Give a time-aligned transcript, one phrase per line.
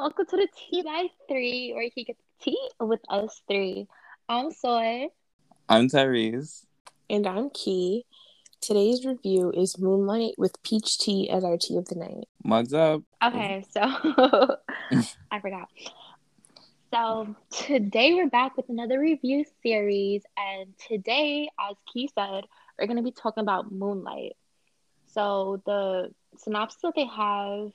[0.00, 3.86] welcome to the Tea by Three, where you get tea with us three.
[4.30, 5.08] I'm Soy.
[5.68, 6.64] I'm Tyrese.
[7.10, 8.06] And I'm Key.
[8.62, 12.28] Today's review is Moonlight with peach tea as our tea of the night.
[12.42, 13.02] Mugs up.
[13.22, 13.82] Okay, so
[15.30, 15.68] I forgot.
[16.90, 22.44] So today we're back with another review series, and today, as Key said,
[22.78, 24.32] we're going to be talking about Moonlight.
[25.12, 27.72] So the synopsis that they have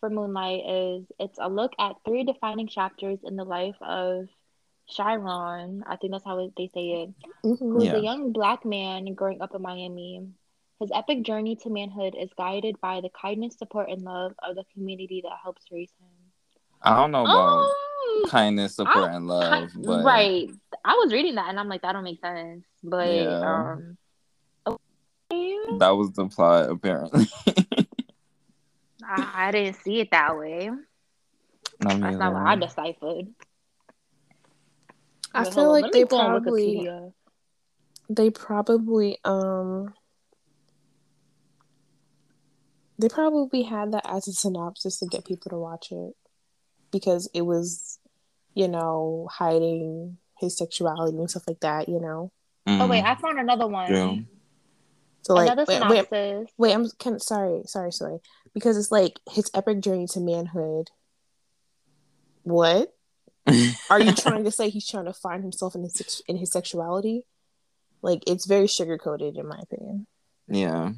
[0.00, 4.28] for Moonlight is it's a look at three defining chapters in the life of
[4.88, 5.84] Chiron.
[5.86, 7.10] I think that's how they say it.
[7.44, 7.72] Mm-hmm.
[7.72, 7.96] Who's Yeah.
[7.96, 10.26] a young black man growing up in Miami.
[10.80, 14.64] His epic journey to manhood is guided by the kindness, support, and love of the
[14.72, 16.08] community that helps raise him.
[16.82, 20.48] I don't know about Um, kindness, support, and love, ki- but right.
[20.82, 22.64] I was reading that and I'm like, that don't make sense.
[22.82, 23.72] But Yeah.
[23.74, 23.98] um,
[24.66, 25.56] okay.
[25.78, 27.26] that was the plot apparently.
[29.06, 30.70] I, I didn't see it that way.
[31.80, 33.26] Not That's not what I deciphered.
[35.32, 36.90] I Wait, feel hold on, like they probably
[38.08, 39.94] they probably um
[42.98, 46.14] they probably had that as a synopsis to get people to watch it
[46.92, 47.98] because it was
[48.54, 52.32] you know hiding his sexuality and stuff like that you know
[52.80, 53.86] Oh wait, Mm, I found another one.
[53.86, 54.24] true.
[55.30, 56.54] So like another wait, wait, synopsis.
[56.58, 58.18] wait i'm can, sorry sorry sorry
[58.52, 60.90] because it's like his epic journey to manhood
[62.42, 62.92] what
[63.90, 67.24] Are you trying to say he's trying to find himself in his in his sexuality?
[68.02, 70.06] Like it's very sugar coated, in my opinion.
[70.48, 70.92] yeah.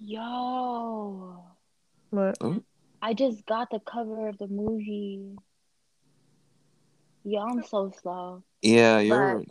[0.00, 1.42] Yo,
[2.12, 2.62] But oh.
[3.02, 5.36] I just got the cover of the movie.
[7.24, 8.44] Yo, I'm so slow.
[8.62, 9.42] Yeah, you're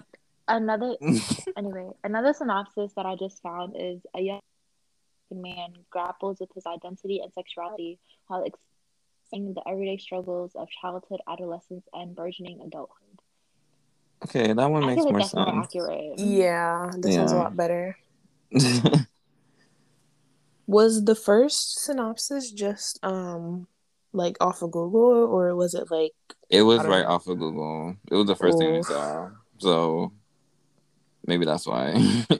[0.48, 0.96] Another
[1.58, 4.42] anyway, another synopsis that I just found is a young
[5.32, 11.86] man grapples with his identity and sexuality while experiencing the everyday struggles of childhood, adolescence,
[11.94, 13.20] and burgeoning adulthood.
[14.26, 14.54] okay.
[14.54, 15.66] That one I makes feel more like more sense.
[15.66, 16.20] accurate.
[16.20, 17.98] yeah, this sounds a lot better.
[20.68, 23.68] Was the first synopsis just um
[24.14, 26.14] like off of Google or was it like
[26.50, 27.10] it was right know.
[27.14, 27.96] off of Google.
[28.10, 29.30] It was the first thing I saw,
[29.60, 30.12] so
[31.28, 32.26] maybe that's why.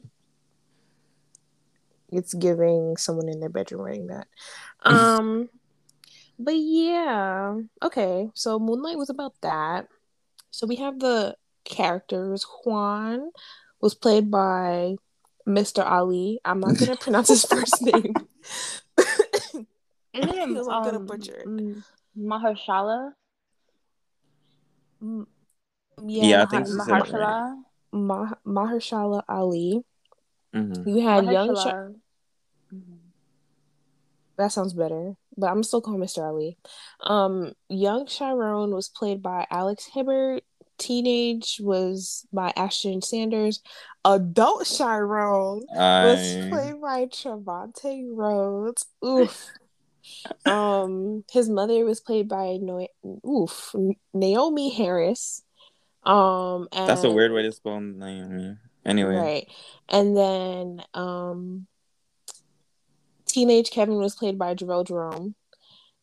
[2.10, 4.28] it's giving someone in their bedroom writing that?
[4.84, 5.50] Um,
[6.40, 8.30] but yeah, okay.
[8.36, 9.88] So Moonlight was about that.
[10.52, 12.46] So we have the characters.
[12.64, 13.32] Juan
[13.82, 14.96] was played by
[15.48, 15.84] Mr.
[15.84, 16.40] Ali.
[16.46, 18.14] I'm not gonna pronounce his first name.
[20.14, 21.48] Isn't I'm gonna um, butcher it.
[22.18, 23.14] Mahershala?
[25.04, 25.26] Mm,
[26.06, 27.04] Yeah, I think she said right.
[27.04, 27.64] Mahershala?
[27.92, 29.84] Mah- Mahershala Ali.
[30.54, 30.88] Mhm.
[30.88, 31.56] You had young.
[31.56, 31.96] Sh- Mahershala.
[32.74, 32.98] Mhm.
[34.38, 36.24] that sounds better, but I'm still calling Mr.
[36.24, 36.58] Ali.
[37.02, 40.44] Um, young Chiron was played by Alex Hibbert.
[40.78, 43.64] Teenage was by Ashton Sanders.
[44.06, 48.86] Adult Chiron was played by Trevante Rhodes.
[49.04, 49.48] Oof.
[50.46, 52.88] um, his mother was played by no-
[53.28, 53.74] oof
[54.16, 55.44] Naomie Harris.
[56.08, 58.58] Um, and that's a weird way to spell Naomi.
[58.86, 59.48] Anyway, Right.
[59.90, 61.68] And then um
[63.26, 65.36] teenage Kevin was played by Jharrel Jerome.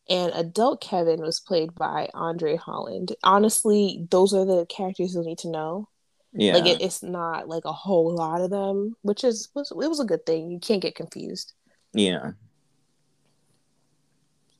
[0.07, 3.15] And adult Kevin was played by Andre Holland.
[3.23, 5.89] Honestly, those are the characters you need to know.
[6.33, 9.75] yeah, Like it, it's not like a whole lot of them, which is was it
[9.89, 10.51] was a good thing.
[10.51, 11.53] You can't get confused.
[11.93, 12.31] yeah.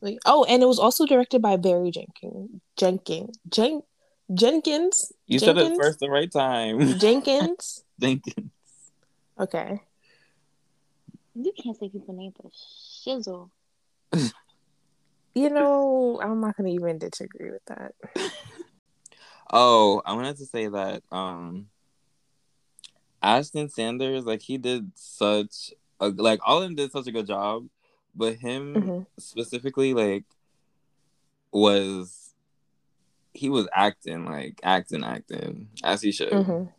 [0.02, 2.62] Like oh, and it was also directed by Barry Jenkins.
[2.78, 3.38] Jenkins.
[3.50, 3.82] Jen-
[4.34, 5.12] Jenkins.
[5.28, 6.94] You said it first the right time.
[7.00, 7.84] Jenkins.
[8.00, 8.52] Jenkins.
[9.40, 9.82] Okay.
[11.36, 13.50] You can't say people's name for shizzle.
[15.34, 17.94] You know, I'm not gonna even disagree with that.
[19.52, 21.68] Oh, I wanted to say that um
[23.22, 27.28] Ashton Sanders, like he did such a like all of them did such a good
[27.28, 27.68] job,
[28.16, 29.06] but him Mhm.
[29.20, 30.24] specifically like
[31.52, 32.25] was
[33.36, 36.32] he was acting like acting acting as he should.
[36.32, 36.72] Mhm.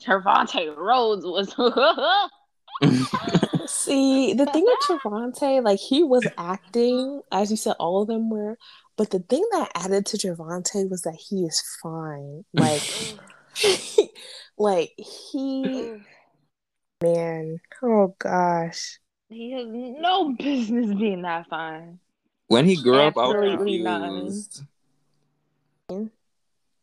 [0.00, 1.54] Trevante Rhodes was.
[3.66, 8.30] See, the thing with Javante, like he was acting, as you said, all of them
[8.30, 8.56] were.
[8.96, 12.44] But the thing that added to Javante was that he is fine.
[12.52, 12.82] Like,
[14.58, 15.92] like he,
[17.02, 18.98] man, oh gosh,
[19.28, 22.00] he has no business being that fine.
[22.50, 24.64] When he grew up, I was confused.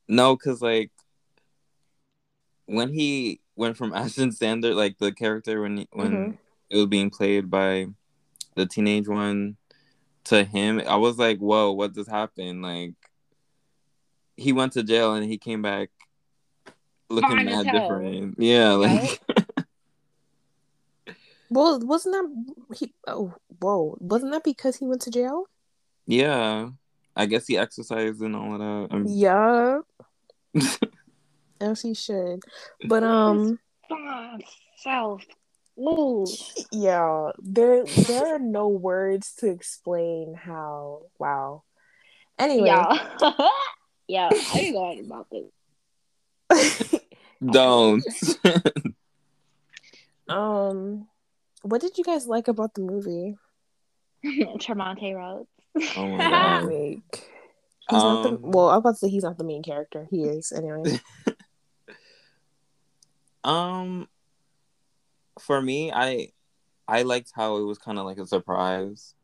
[0.08, 0.92] No, cause like
[2.68, 6.38] when he went from Ashton Sanders, like the character when he, when Mhm.
[6.69, 7.88] it was being played by
[8.56, 9.58] the teenage one,
[10.24, 12.62] to him, I was like, whoa, what just happened?
[12.62, 12.94] Like,
[14.38, 15.90] he went to jail and he came back
[17.10, 18.36] looking mad different.
[18.40, 19.19] Yeah, like,
[21.50, 22.94] Well, wasn't that he?
[23.06, 23.98] Oh, whoa!
[24.00, 25.46] Wasn't that because he went to jail?
[26.07, 26.69] Yeah.
[27.18, 28.95] I guess he exercised and all of that.
[28.95, 29.80] Um, Yeah,
[31.62, 32.44] as he should.
[32.88, 33.57] But um,
[33.89, 34.44] Fine
[34.77, 35.24] self.
[35.80, 36.25] Ooh.
[36.71, 41.04] yeah, there there are no words to explain how.
[41.18, 41.63] Wow.
[42.38, 43.00] Anyway, Yeah.
[44.07, 47.00] yeah, I ain't going about this.
[47.45, 48.04] Don't.
[50.30, 51.07] um,
[51.63, 53.38] what did you guys like about the movie?
[54.24, 55.50] Tremonte Rhodes.
[55.97, 56.63] Oh my god.
[56.63, 57.29] Like,
[57.89, 58.69] he's not the Um, well.
[58.69, 60.07] I'm about to say he's not the main character.
[60.09, 61.00] He is anyway.
[63.44, 64.09] Um,
[65.39, 66.33] for me, I
[66.85, 69.15] I liked how it was kind of like a surprise,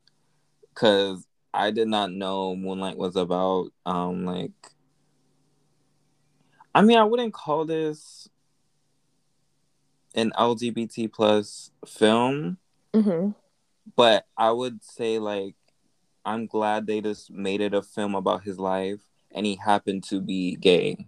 [0.75, 4.51] cause I did not know Moonlight was about um like.
[6.73, 8.29] I mean, I wouldn't call this
[10.15, 12.57] an LGBT plus film,
[12.93, 13.31] hmm
[13.97, 15.55] but I would say like
[16.25, 20.21] I'm glad they just made it a film about his life, and he happened to
[20.21, 21.07] be gay.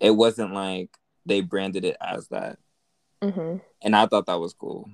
[0.00, 0.90] It wasn't like
[1.26, 2.58] they branded it as that.
[3.22, 4.88] hmm and I thought that was cool.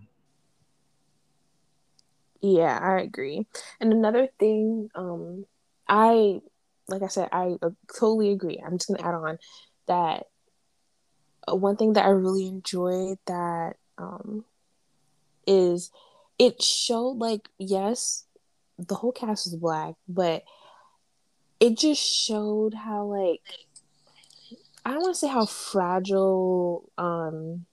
[2.40, 3.46] Yeah, I agree.
[3.80, 5.46] And another thing, um,
[5.88, 6.40] I
[6.88, 8.62] like I said, I uh, totally agree.
[8.64, 9.38] I'm just gonna add on
[9.86, 10.26] that
[11.50, 14.44] uh, one thing that I really enjoyed that um
[15.46, 15.90] is
[16.38, 18.24] it showed like yes,
[18.78, 20.44] the whole cast was black, but
[21.60, 23.40] it just showed how like
[24.84, 27.66] I don't want to say how fragile um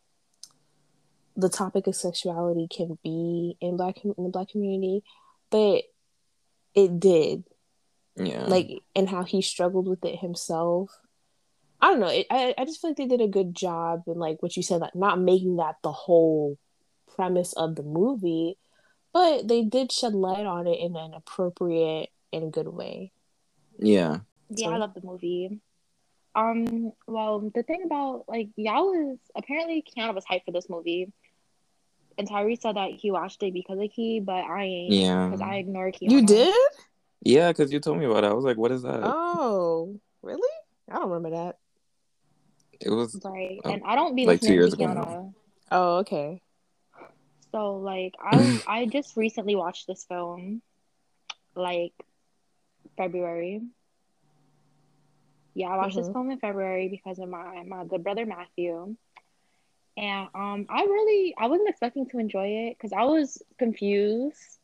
[1.38, 5.04] the topic of sexuality can be in black in the black community,
[5.50, 5.84] but
[6.74, 7.44] it did
[8.16, 10.92] Yeah, like and how he struggled with it himself.
[11.82, 12.08] I don't know.
[12.08, 14.64] It, I I just feel like they did a good job in like what you
[14.64, 16.58] said, like not making that the whole
[17.16, 18.58] premise of the movie,
[19.16, 23.14] but they did shed light on it in an appropriate and good way.
[23.80, 24.20] yeah,
[24.50, 25.62] Yeah, So- I love the movie.
[26.36, 31.14] Um, well, the thing about like y'all was apparently Keanu was hyped for this movie,
[32.18, 35.40] and Tyree said that he watched it because of Key, but I ain't yeah, because
[35.40, 36.12] I ignore Keanu.
[36.12, 36.54] You did?
[37.22, 37.48] yeah.
[37.54, 38.32] Because you told me about it.
[38.32, 40.42] I was like, "What is that?" Oh, really?
[40.92, 41.58] I don't remember that.
[42.82, 44.96] it was right, Oh, and I don't be like two years to ago Keanu.
[44.96, 45.34] now.
[45.72, 46.42] Oh, okay.
[47.56, 50.62] So like I I just recently watched this film,
[51.56, 51.94] like
[52.98, 53.62] February.
[55.56, 56.10] Yeah, I watched this Mhm.
[56.10, 58.96] film in February because of my my good brother Matthew.
[59.98, 64.60] And um I really I wasn't expecting to enjoy it because I was confused.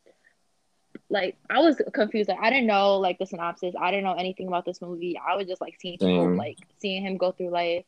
[1.09, 2.29] Like I was confused.
[2.29, 3.75] Like I didn't know like the synopsis.
[3.79, 5.19] I didn't know anything about this movie.
[5.19, 7.85] I was just like seeing people like seeing him go through life.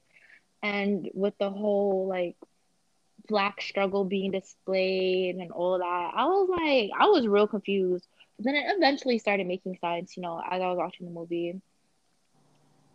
[0.64, 2.38] And with the whole like
[3.28, 6.12] black struggle being displayed and all that.
[6.16, 8.06] I was like, I was real confused.
[8.38, 11.62] But then it eventually started making sense, you know, as I was watching the movie.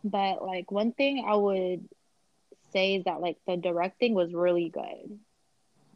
[0.04, 1.88] But like one thing I would
[2.72, 5.18] say is that like the directing was really good.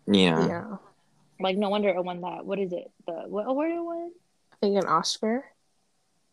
[0.06, 0.76] yeah, Yeah.
[1.40, 2.44] Like no wonder it won that.
[2.46, 2.90] What is it?
[3.06, 4.11] The what award it won?
[4.52, 5.44] I think an Oscar.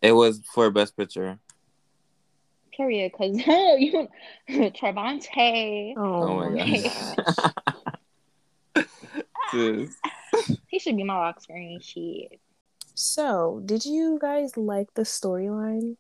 [0.02, 1.40] It was for best picture.
[2.76, 3.12] Period.
[3.14, 3.36] Cause
[3.80, 4.08] you
[4.50, 7.36] Trevante, Oh, Oh, my oh my gosh.
[9.52, 9.96] Sis.
[10.68, 11.80] he should be my lock screen.
[11.80, 12.40] Shit.
[12.94, 15.96] So, did you guys like the storyline?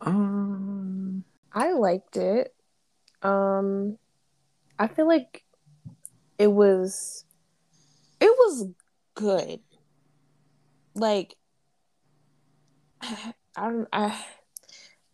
[0.00, 2.54] Um, I liked it.
[3.22, 3.98] Um
[4.78, 5.42] I feel like
[6.38, 7.24] it was
[8.20, 8.68] it was
[9.14, 9.60] good.
[10.94, 11.34] Like
[13.02, 14.22] I don't I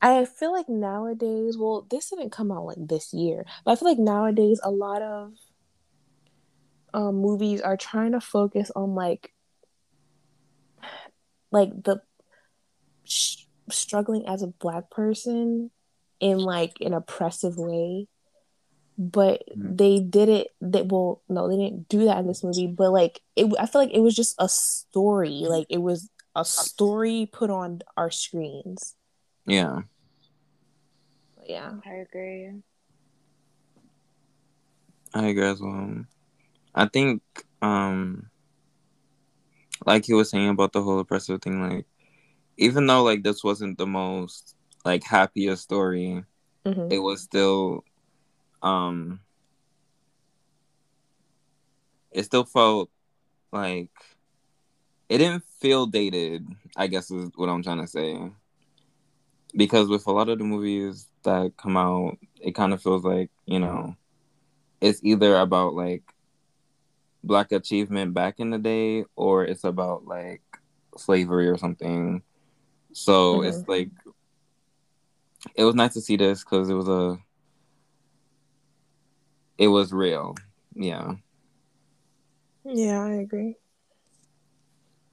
[0.02, 3.88] I feel like nowadays, well, this didn't come out like this year, but I feel
[3.88, 5.32] like nowadays a lot of
[6.94, 9.32] um movies are trying to focus on like
[11.52, 12.02] like the
[13.04, 15.70] sh- struggling as a black person
[16.20, 18.08] in like an oppressive way.
[18.98, 19.78] But Mhm.
[19.78, 23.20] they did it they well no they didn't do that in this movie but like
[23.36, 27.50] it i feel like it was just a story like it was a story put
[27.50, 28.94] on our screens.
[29.46, 29.82] Yeah,
[31.46, 32.62] yeah I agree.
[35.14, 36.04] I agree as well.
[36.74, 37.22] I think,
[37.62, 38.30] um,
[39.86, 41.86] like he was saying about the whole oppressive thing, like
[42.56, 46.24] even though like this wasn't the most like happiest story,
[46.64, 47.84] hmm it was still,
[48.62, 49.20] um,
[52.12, 52.90] it still felt
[53.52, 53.90] like
[55.08, 56.46] it didn't feel dated.
[56.76, 58.30] I guess is what I'm trying to say.
[59.54, 63.30] Because with a lot of the movies that come out, it kind of feels like
[63.46, 63.96] you know,
[64.80, 66.02] it's either about like
[67.24, 70.42] black achievement back in the day, or it's about like
[70.96, 72.22] slavery or something.
[72.92, 73.48] So mm-hmm.
[73.48, 73.90] it's like
[75.54, 77.18] it was nice to see this because it was a
[79.58, 80.36] it was real.
[80.74, 81.14] Yeah.
[82.64, 83.56] Yeah, I agree.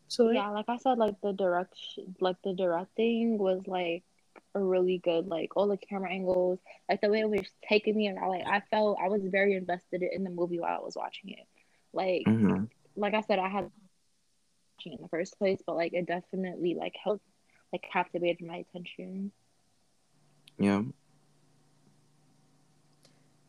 [0.07, 4.03] So yeah, like I said, like the direction, like the directing was like
[4.55, 8.07] a really good, like all the camera angles, like the way it was taking me,
[8.07, 10.95] and I like I felt I was very invested in the movie while I was
[10.95, 11.45] watching it.
[11.93, 12.65] Like, mm-hmm.
[12.95, 13.71] like I said, I had
[14.77, 17.25] watching in the first place, but like it definitely like helped,
[17.71, 19.31] like captivated my attention.
[20.57, 20.83] Yeah.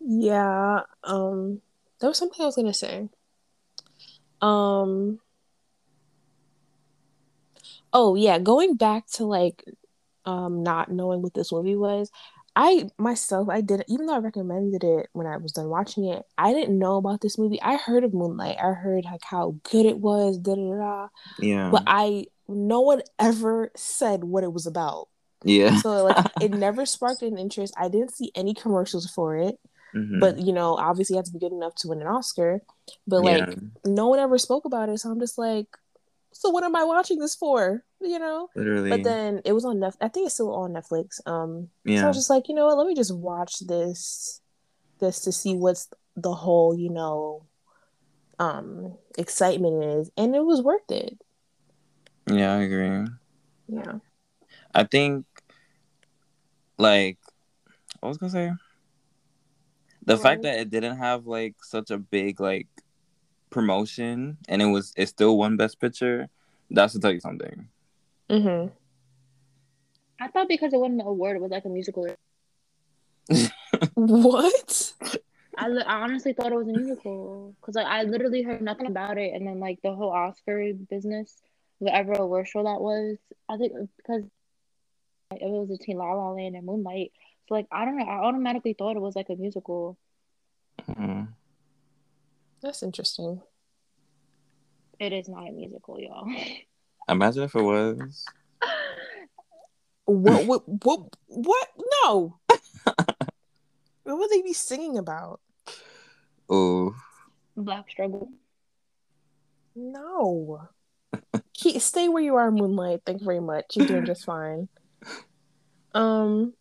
[0.00, 0.80] Yeah.
[1.04, 1.60] Um,
[2.00, 3.08] there was something I was gonna say.
[4.40, 5.20] Um.
[7.92, 9.64] Oh yeah, going back to like,
[10.24, 12.10] um, not knowing what this movie was.
[12.56, 16.24] I myself, I did even though I recommended it when I was done watching it.
[16.36, 17.62] I didn't know about this movie.
[17.62, 18.56] I heard of Moonlight.
[18.58, 20.36] I heard like how good it was.
[20.38, 21.08] Da da da.
[21.38, 21.70] Yeah.
[21.70, 25.08] But I, no one ever said what it was about.
[25.44, 25.76] Yeah.
[25.76, 27.72] So like, it never sparked an interest.
[27.78, 29.58] I didn't see any commercials for it.
[29.94, 30.18] Mm-hmm.
[30.18, 32.60] But you know, obviously, you have to be good enough to win an Oscar.
[33.06, 33.54] But like, yeah.
[33.84, 35.66] no one ever spoke about it, so I'm just like,
[36.32, 37.84] so what am I watching this for?
[38.00, 38.48] You know.
[38.54, 38.90] Literally.
[38.90, 39.96] But then it was on Netflix.
[40.00, 41.20] I think it's still on Netflix.
[41.26, 41.68] Um.
[41.84, 42.00] Yeah.
[42.00, 42.78] So I was just like, you know what?
[42.78, 44.40] Let me just watch this,
[44.98, 47.44] this to see what's the whole, you know,
[48.38, 51.18] um, excitement is, and it was worth it.
[52.26, 53.06] Yeah, I agree.
[53.68, 53.98] Yeah.
[54.74, 55.26] I think,
[56.78, 57.18] like,
[58.02, 58.52] I was gonna say
[60.06, 60.22] the right.
[60.22, 62.68] fact that it didn't have like such a big like
[63.50, 66.28] promotion and it was it still won best picture
[66.70, 67.68] that's to tell you something.
[68.28, 68.72] Mm-hmm.
[70.20, 72.14] I thought because it wasn't an award it was like a musical.
[73.94, 74.92] What?
[75.56, 79.18] I, I honestly thought it was a musical because like I literally heard nothing about
[79.18, 81.34] it, and then like the whole Oscar business,
[81.78, 84.24] whatever award show that was, I think because
[85.32, 87.12] it was between La La Land and Moonlight,
[87.48, 89.96] so like I don't know, I automatically thought it was like a musical.
[90.88, 91.24] Mm-hmm.
[92.62, 93.40] That's interesting.
[94.98, 96.28] It is not a musical, y'all.
[97.08, 98.24] Imagine if it was.
[100.04, 100.46] what?
[100.46, 100.68] What?
[100.84, 101.16] What?
[101.26, 101.68] What?
[102.04, 102.38] No.
[104.04, 105.40] what would they be singing about?
[106.48, 106.94] Oh.
[107.56, 108.30] Black struggle.
[109.74, 110.68] No.
[111.54, 113.00] Keep, stay where you are, Moonlight.
[113.06, 113.76] Thank you very much.
[113.76, 114.68] You're doing just fine.
[115.92, 116.54] Um.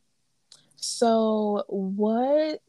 [0.77, 2.61] So what?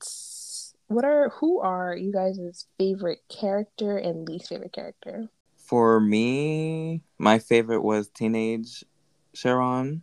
[0.91, 5.29] What are who are you guys' favorite character and least favorite character?
[5.57, 8.85] For me, my favorite was teenage
[9.33, 10.03] Chiron.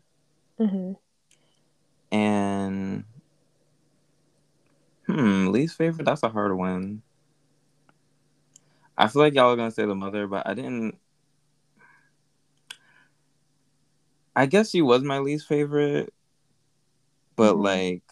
[0.58, 0.94] Mm-hmm.
[2.16, 3.04] And
[5.08, 6.06] hmm, least favorite.
[6.06, 7.02] That's a hard one.
[8.98, 10.98] I feel like y'all are gonna say the mother, but I didn't.
[14.34, 16.14] I guess she was my least favorite
[17.36, 17.64] but mm-hmm.
[17.64, 18.12] like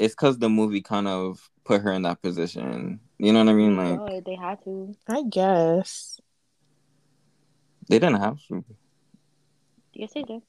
[0.00, 3.00] it's because the movie kind of put her in that position.
[3.18, 3.76] You know what I mean?
[3.76, 4.96] Like oh, they had to.
[5.06, 6.18] I guess
[7.88, 8.64] they didn't have to.
[9.92, 10.40] Yes, they did.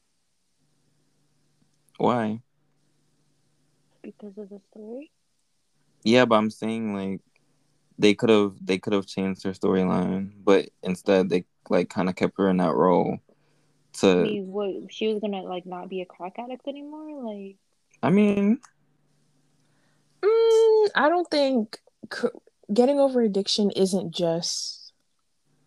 [1.97, 2.41] Why?
[4.01, 5.11] Because of the story.
[6.03, 7.19] Yeah, but I'm saying like
[7.99, 12.15] they could have they could have changed her storyline, but instead they like kind of
[12.15, 13.19] kept her in that role
[13.93, 17.57] to I what she was gonna like not be a crack addict anymore like
[18.01, 18.57] i mean
[20.23, 21.79] mm, i don't think
[22.73, 24.93] getting over addiction isn't just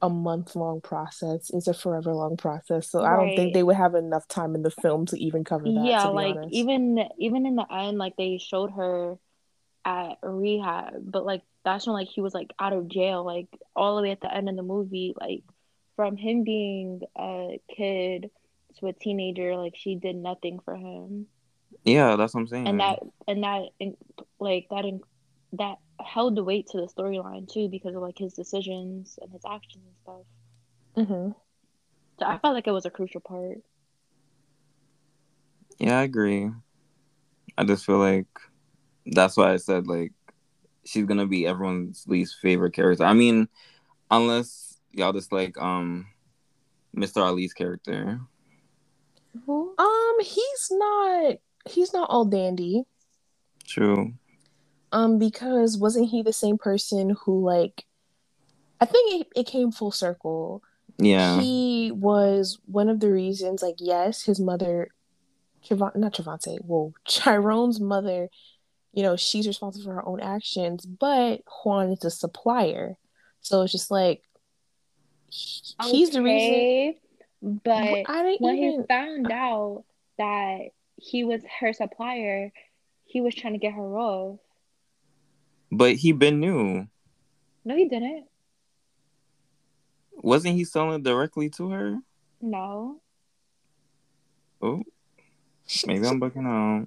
[0.02, 3.12] a month long process it's a forever long process so right.
[3.12, 5.84] i don't think they would have enough time in the film to even cover that
[5.84, 6.52] yeah like honest.
[6.52, 9.16] even even in the end like they showed her
[9.86, 13.96] at rehab but like that's when like he was like out of jail like all
[13.96, 15.42] the way at the end of the movie like
[15.96, 18.30] from him being a kid
[18.78, 21.26] to a teenager, like she did nothing for him.
[21.84, 22.68] Yeah, that's what I'm saying.
[22.68, 23.68] And that and that
[24.40, 24.84] like that
[25.54, 29.42] that held the weight to the storyline too because of like his decisions and his
[29.46, 30.26] actions and stuff.
[30.96, 31.32] Mm-hmm.
[32.18, 33.58] So I felt like it was a crucial part.
[35.78, 36.50] Yeah, I agree.
[37.58, 38.26] I just feel like
[39.06, 40.12] that's why I said like
[40.84, 43.04] she's gonna be everyone's least favorite character.
[43.04, 43.48] I mean,
[44.10, 46.06] unless y'all just like um
[46.96, 47.22] Mr.
[47.22, 48.20] Ali's character?
[49.48, 51.36] Um, he's not
[51.68, 52.84] he's not all dandy.
[53.66, 54.12] True.
[54.92, 57.84] Um, because wasn't he the same person who like
[58.80, 60.62] I think it, it came full circle.
[60.98, 61.40] Yeah.
[61.40, 64.88] He was one of the reasons, like, yes, his mother
[65.66, 68.28] Trevon not Trevante, whoa, Chiron's mother,
[68.92, 72.96] you know, she's responsible for her own actions, but Juan is a supplier.
[73.40, 74.22] So it's just like
[75.30, 76.94] he- he's the reason
[77.42, 79.84] But I didn't when even he found out
[80.18, 82.52] that he was her supplier,
[83.04, 84.38] he was trying to get her off.
[85.70, 86.86] But he been new.
[87.64, 88.26] No, he didn't.
[90.12, 91.98] Wasn't he selling directly to her?
[92.40, 93.00] No.
[94.62, 94.82] Oh,
[95.86, 96.86] maybe I'm bucking out.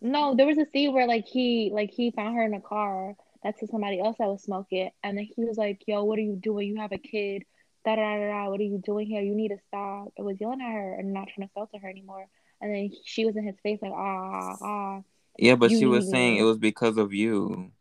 [0.00, 3.14] No, there was a scene where like he like he found her in a car
[3.42, 6.22] next to somebody else that was smoking, and then he was like, "Yo, what are
[6.22, 6.68] you doing?
[6.68, 7.44] You have a kid.
[7.84, 8.50] Da da da da.
[8.50, 9.22] What are you doing here?
[9.22, 11.78] You need to stop." It was yelling at her and not trying to sell to
[11.78, 12.26] her anymore.
[12.64, 15.02] And then she was in his face like, "Ah ah."
[15.38, 17.72] Yeah, but You she was leave saying it was because of you,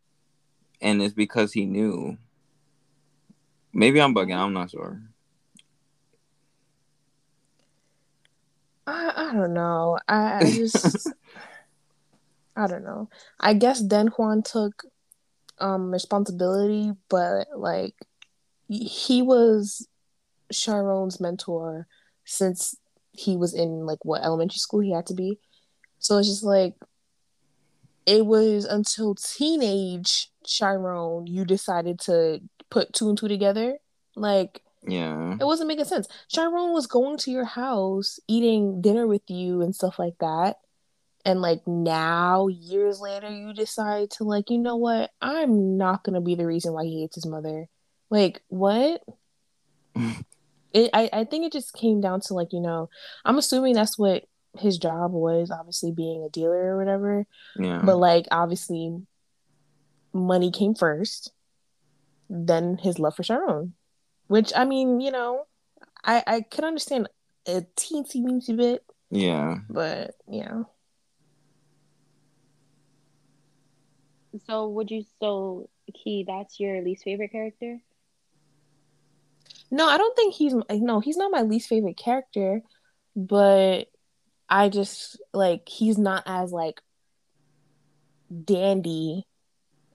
[0.82, 2.18] and it's because he knew.
[3.72, 4.36] Maybe I'm bugging.
[4.36, 5.02] I'm not sure.
[8.86, 10.00] I, I don't know.
[10.10, 11.08] I, I just
[12.58, 13.10] I don't know.
[13.40, 14.84] I guess then Juan took
[15.60, 17.96] um responsibility, but like
[18.68, 19.88] he was
[20.52, 21.88] Chiron's mentor
[22.26, 22.76] since
[23.14, 25.40] he was in like what elementary school he had to be.
[26.00, 26.76] So it's just like
[28.06, 33.78] it was until teenage Chiron you decided to put two and two together.
[34.16, 35.38] Like Yeah.
[35.40, 36.08] it wasn't making sense.
[36.28, 40.58] Chiron was going to your house, eating dinner with you and stuff like that.
[41.26, 45.12] And like now, years later, you decide to like, you know what?
[45.22, 47.70] I'm not gonna be the reason why he hates his mother.
[48.10, 49.02] Like, what?
[50.74, 52.90] it I, I think it just came down to like, you know,
[53.24, 54.26] I'm assuming that's what
[54.58, 57.26] his job was, obviously being a dealer or whatever.
[57.58, 57.82] Yeah.
[57.84, 59.02] But like obviously
[60.14, 61.32] money came first,
[62.30, 63.74] then his love for Chiron.
[64.28, 65.46] Which I mean, you know,
[66.04, 67.10] I I can understand
[67.48, 69.58] a teensy weensy bit, yeah.
[69.70, 70.64] but yeah.
[74.48, 76.26] So would you so Key?
[76.28, 77.80] That's your least favorite character?
[79.74, 82.62] No, I don't think he's no, he's not my least favorite character,
[83.16, 83.86] but
[84.48, 86.80] I just like he's not as like
[88.46, 89.26] dandy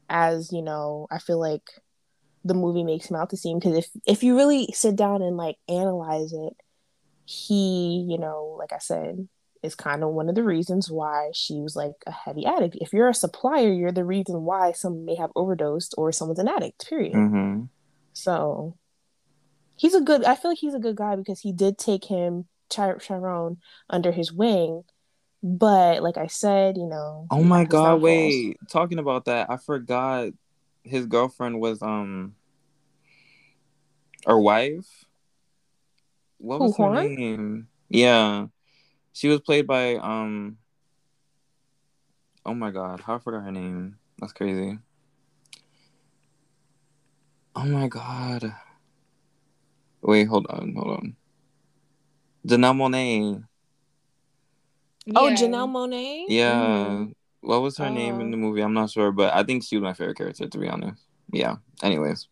[0.08, 1.62] as, you know, I feel like
[2.44, 5.36] the movie makes him out to seem because if if you really sit down and
[5.36, 6.56] like analyze it,
[7.24, 9.28] he, you know, like I said,
[9.62, 12.78] is kind of one of the reasons why she was like a heavy addict.
[12.80, 16.48] If you're a supplier, you're the reason why someone may have overdosed or someone's an
[16.48, 17.14] addict, period.
[17.14, 17.66] Mm-hmm.
[18.12, 18.76] So
[19.78, 20.24] he's a good.
[20.24, 24.12] I feel like he's a good guy because he did take him Chir- Chiron under
[24.12, 24.84] his wing.
[25.42, 27.26] But like I said, you know.
[27.30, 28.02] Oh my god!
[28.02, 30.30] Wait, talking about that, I forgot
[30.82, 32.34] his girlfriend was um,
[34.26, 35.04] or wife.
[36.38, 37.14] What Who, was her Juan?
[37.14, 37.68] name?
[37.88, 38.46] Yeah,
[39.12, 40.58] she was played by um.
[42.44, 43.00] Oh my god!
[43.00, 43.98] How I forgot her name?
[44.18, 44.78] That's crazy.
[47.54, 48.54] Oh my god!
[50.02, 51.16] Wait, hold on, hold on.
[52.46, 53.44] Janelle Monae.
[55.14, 56.24] Oh, Janelle Monae.
[56.28, 56.86] Yeah.
[56.86, 57.14] Mhm.
[57.40, 58.30] What was her name in Oh.
[58.32, 58.60] the movie?
[58.62, 61.02] I'm not sure, but I think she was my favorite character to be honest.
[61.32, 61.56] Yeah.
[61.82, 62.28] Anyways,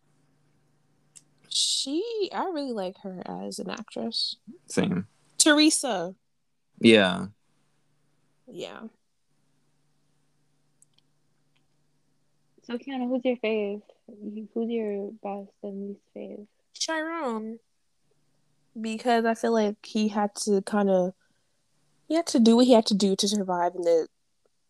[1.49, 4.37] She, I really like her as an actress.
[4.67, 5.07] same.
[5.39, 6.15] Teresa.
[6.81, 7.29] Yeah.
[8.47, 8.89] Yeah.
[12.65, 13.83] So Kiana, who's your fave?
[14.55, 16.47] Who's your best and least fave?
[16.79, 17.59] Chiron.
[18.79, 21.15] Because I feel like he had to kind of,
[22.09, 24.07] he had to do what he had to do to survive in the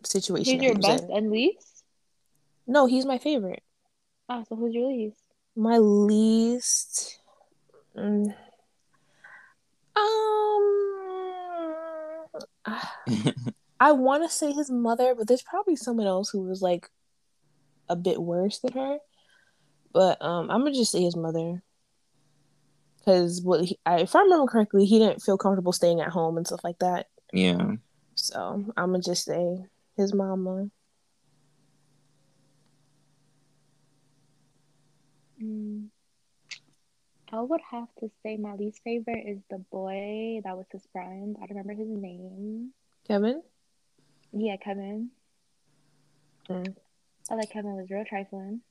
[0.05, 0.55] situation.
[0.55, 1.17] Who's that your he best in.
[1.17, 1.85] and least?
[2.67, 3.63] No, he's my favorite.
[4.29, 5.23] Ah, so who's your least?
[5.55, 7.21] My least.
[7.97, 8.35] mm,
[9.97, 10.73] um.
[13.79, 16.89] I want to say his mother, but there's probably someone else who was like
[17.89, 18.99] a bit worse than her.
[19.93, 21.63] But um, I'm gonna just say his mother,
[23.07, 26.37] because what he, I, if I remember correctly, he didn't feel comfortable staying at home
[26.37, 27.07] and stuff like that.
[27.33, 27.75] yeah.
[28.17, 29.65] So I'm gonna just say
[29.97, 30.71] his mama.
[35.43, 35.89] Mm.
[37.31, 41.37] I would have to say my least favorite is the boy that was his friend.
[41.37, 42.73] I don't remember his name.
[43.07, 43.43] Kevin.
[44.33, 45.11] Yeah, Kevin.
[46.49, 46.75] Mm.
[47.31, 48.63] I like Kevin was real trifling.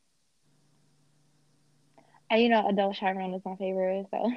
[2.30, 4.32] And you know, adult Chiron is my favorite, so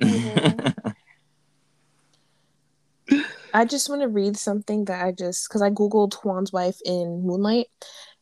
[3.54, 7.22] I just want to read something that I just because I googled Juan's wife in
[7.24, 7.66] Moonlight,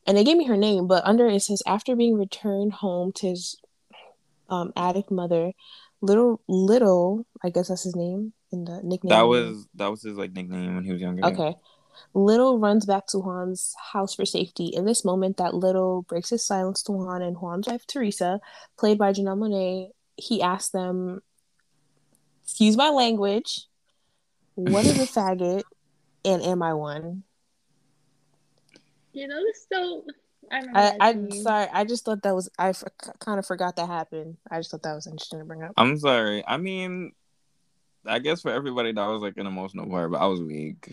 [0.07, 3.29] and they gave me her name, but under it says after being returned home to
[3.29, 3.57] his
[4.49, 5.53] um, addict mother,
[6.01, 9.11] little little, I guess that's his name in the nickname.
[9.11, 11.25] That was that was his like nickname when he was younger.
[11.27, 11.57] okay.
[12.15, 14.67] Little runs back to Juan's house for safety.
[14.67, 18.41] In this moment, that Little breaks his silence to Juan and Juan's wife Teresa,
[18.77, 19.91] played by Janelle Monae.
[20.17, 21.23] He asks them,
[22.45, 23.67] "Excuse my language.
[24.55, 25.63] What is a faggot,
[26.25, 27.23] and am I one?"
[29.13, 30.05] You know, so
[30.51, 31.69] I remember I, that I'm sorry.
[31.73, 32.85] I just thought that was I f-
[33.19, 34.37] kind of forgot that happened.
[34.51, 35.73] I just thought that was interesting to bring up.
[35.77, 36.45] I'm sorry.
[36.47, 37.13] I mean,
[38.07, 40.93] I guess for everybody that was like an emotional part, but I was weak.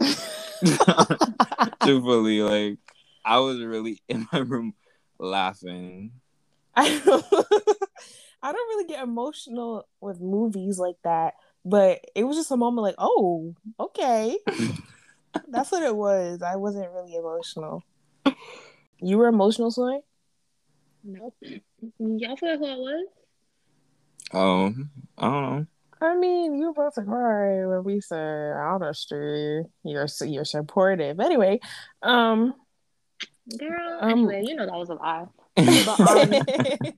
[1.82, 2.78] Truthfully, like
[3.24, 4.74] I was really in my room
[5.18, 6.12] laughing.
[6.76, 7.24] I don't,
[8.42, 12.82] I don't really get emotional with movies like that, but it was just a moment
[12.82, 14.38] like, oh, okay.
[15.48, 16.42] That's what it was.
[16.42, 17.84] I wasn't really emotional.
[18.98, 19.98] You were emotional, Soy?
[21.04, 21.34] Nope.
[21.98, 23.06] Y'all forgot who I was?
[24.32, 24.74] Oh,
[25.18, 25.66] I don't know.
[26.00, 29.62] I mean, you were about to cry when we said honesty.
[29.84, 31.20] You're you're supportive.
[31.20, 31.60] Anyway,
[32.02, 32.54] um,
[33.58, 35.26] Girl, Um, anyway, you know that was a lie.
[35.86, 36.94] But um,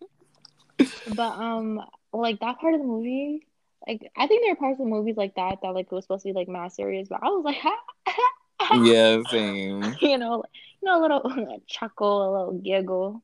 [1.14, 1.80] but um,
[2.12, 3.46] like that part of the movie,
[3.86, 6.22] like I think there are parts of the movies like that that like was supposed
[6.22, 7.56] to be like mass serious, but I was like,
[8.86, 9.94] yeah, same.
[10.00, 10.50] you know, like,
[10.82, 13.22] you know, a little chuckle, a little giggle.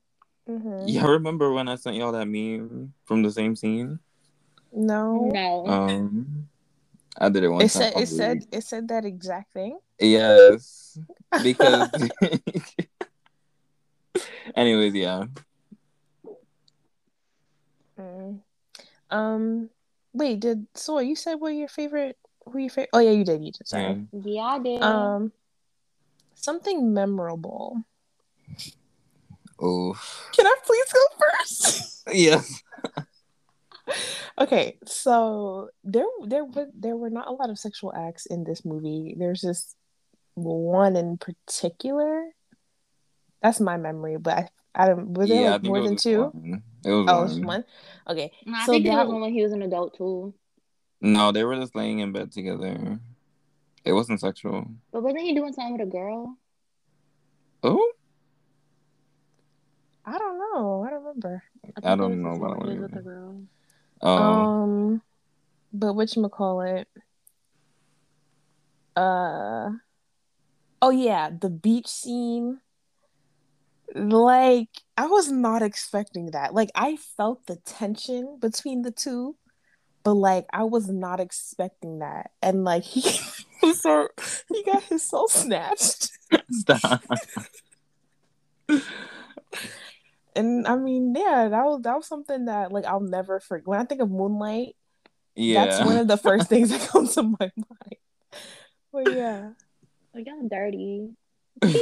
[0.48, 0.84] Mhm.
[0.86, 4.00] Y'all remember when I sent y'all that meme from the same scene?
[4.72, 6.48] No, No, Um,
[7.18, 7.82] I did it one it time.
[7.82, 9.78] said I it said it said that exact thing.
[10.00, 10.98] yes,
[11.42, 11.90] because.
[14.54, 15.24] Anyways, yeah.
[17.98, 18.40] Mm.
[19.10, 19.70] Um,
[20.12, 22.16] wait, did so you said what your favorite?
[22.46, 22.90] Who your favorite?
[22.92, 23.44] Oh yeah, you did.
[23.44, 23.60] You did.
[23.60, 23.66] yeah.
[23.66, 24.06] Sorry.
[24.12, 24.82] yeah, I did.
[24.82, 25.32] Um,
[26.34, 27.84] something memorable.
[29.60, 29.94] Oh,
[30.32, 32.02] Can I please go first?
[32.12, 32.62] yes.
[34.38, 38.64] Okay, so there there were there were not a lot of sexual acts in this
[38.64, 39.14] movie.
[39.18, 39.76] There's just
[40.34, 42.24] one in particular.
[43.42, 45.14] That's my memory, but I, I don't.
[45.14, 46.20] Was there yeah, I like think more it than two?
[46.22, 46.62] one.
[46.84, 47.18] It was Oh, one.
[47.18, 47.64] it was one.
[48.08, 50.34] Okay, And I so think that- was when he was an adult too.
[51.00, 53.00] No, they were just laying in bed together.
[53.84, 54.66] It wasn't sexual.
[54.92, 56.36] But wasn't he doing something with a girl?
[57.64, 57.92] Oh,
[60.04, 60.84] I don't know.
[60.86, 61.42] I don't remember.
[61.62, 62.70] think I don't know this about one.
[62.70, 63.04] He was it.
[64.02, 64.50] With a girl.
[64.50, 65.02] oh, Um,
[65.72, 66.88] but which call it?
[68.96, 69.70] Uh,
[70.82, 72.60] oh yeah, the beach scene.
[73.94, 76.54] Like I was not expecting that.
[76.54, 79.36] Like I felt the tension between the two,
[80.04, 82.30] but like I was not expecting that.
[82.42, 84.08] And like he so
[84.52, 86.10] he got his soul snatched.
[86.50, 87.02] stop.
[90.34, 93.66] And I mean, yeah, that was that was something that like I'll never forget.
[93.66, 94.76] When I think of Moonlight,
[95.34, 95.64] Yeah.
[95.66, 97.96] that's one of the first things that comes to my mind.
[98.92, 99.50] But yeah.
[100.14, 101.10] Like, y'all dirty.
[101.62, 101.74] and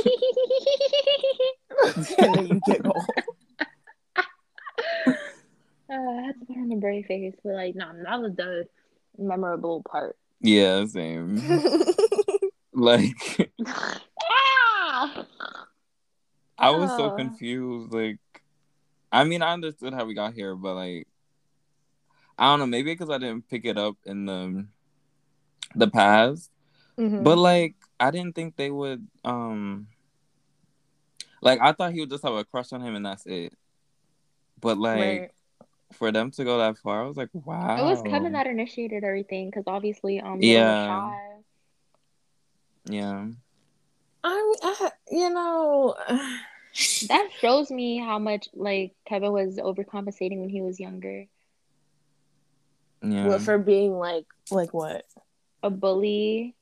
[2.34, 3.04] then you giggle.
[4.16, 4.22] Uh,
[5.92, 8.66] I had to put on a brave face, but like, no, that was the
[9.18, 10.16] memorable part.
[10.40, 11.36] yeah, same.
[12.72, 15.26] Like ah!
[16.56, 17.16] I was so Oh.
[17.16, 17.92] confused.
[17.92, 18.18] Like,
[19.12, 21.06] I mean, I understood how we got here, but like,
[22.38, 22.66] I don't know.
[22.66, 24.66] Maybe because I didn't pick it up in the
[25.74, 26.50] the past,
[26.98, 27.22] Mhm.
[27.22, 29.06] but like, I didn't think they would.
[29.24, 29.88] Um,
[31.42, 33.52] like, I thought he would just have a crush on him and that's it.
[34.60, 35.30] But like, Right.
[35.92, 37.76] for them to go that far, I was like, wow.
[37.78, 40.86] It was Kevin that initiated everything because obviously, um, Lil Yeah.
[40.86, 41.20] shy.
[42.84, 43.26] Yeah.
[44.22, 45.94] I, I, you know,
[47.08, 51.26] That shows me how much like Kevin was overcompensating when he was younger.
[53.02, 53.26] Yeah.
[53.26, 55.04] what for being like, like what?
[55.62, 56.54] A bully,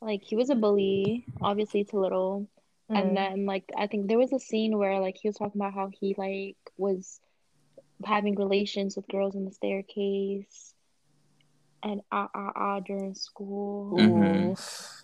[0.00, 2.48] like he was a bully, obviously to Little.
[2.90, 2.98] Mm.
[2.98, 5.74] And then like I think there was a scene where like he was talking about
[5.74, 7.20] how he like was
[8.04, 10.74] having relations with girls in the staircase
[11.82, 13.96] and ah ah ah during school.
[13.98, 15.02] Mhm.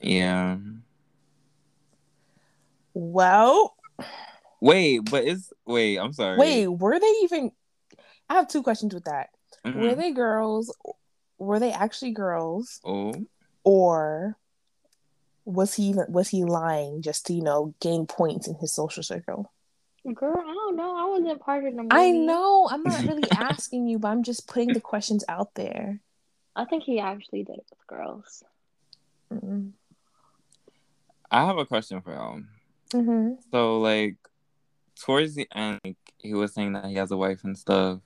[0.00, 0.56] Yeah.
[3.00, 3.76] Well,
[4.60, 5.98] Wait, but it's wait.
[5.98, 6.36] I'm sorry.
[6.36, 7.52] wait, were they even?
[8.28, 9.28] I have two questions with that.
[9.64, 9.76] Mhm.
[9.76, 10.74] Were they girls?
[11.38, 13.14] Were they actually girls, Oh.
[13.62, 14.36] or
[15.44, 19.04] was he even was he lying just to you know gain points in his social
[19.04, 19.52] circle?
[20.12, 20.96] Girl, I don't know.
[20.96, 21.88] I wasn't part of the movie.
[21.92, 22.68] I know.
[22.68, 26.00] I'm not really asking you, but I'm just putting the questions out there.
[26.56, 28.42] I think he actually did it with girls.
[29.32, 29.72] Mm.
[31.30, 32.40] I have a question for y'all.
[32.92, 33.34] Mm-hmm.
[33.52, 34.16] So like
[35.00, 38.00] towards the end, like, he was saying that he has a wife and stuff.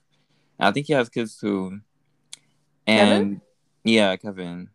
[0.59, 1.81] And I think he has kids too.
[2.87, 3.41] And Kevin?
[3.85, 4.69] yeah, Kevin.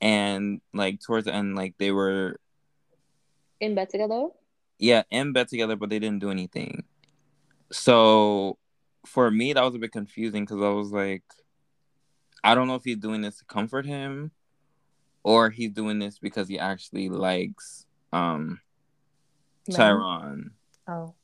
[0.00, 2.38] And like towards the end, like they were
[3.60, 4.28] In bed together?
[4.78, 6.84] yeah in bed together, but they didn't do anything.
[7.72, 8.58] So
[9.06, 11.24] for me, that was a bit confusing because I was like,
[12.44, 14.30] I don't know if he's doing this to comfort him,
[15.24, 18.60] or he's doing this because he actually likes um
[19.68, 19.76] Men?
[19.76, 20.50] Chiron.
[20.86, 21.14] Oh.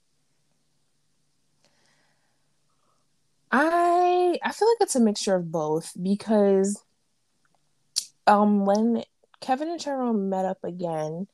[3.50, 6.82] I I feel like it's a mixture of both because
[8.26, 9.04] um when
[9.40, 11.28] Kevin and Chiron met up again,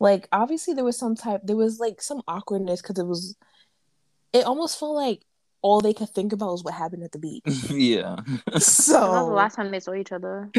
[0.00, 3.36] like obviously there was some type there was like some awkwardness because it was
[4.32, 5.22] it almost felt like
[5.62, 7.42] all they could think about was what happened at the beach.
[7.70, 8.16] yeah.
[8.46, 10.50] That was the So last time they saw each other.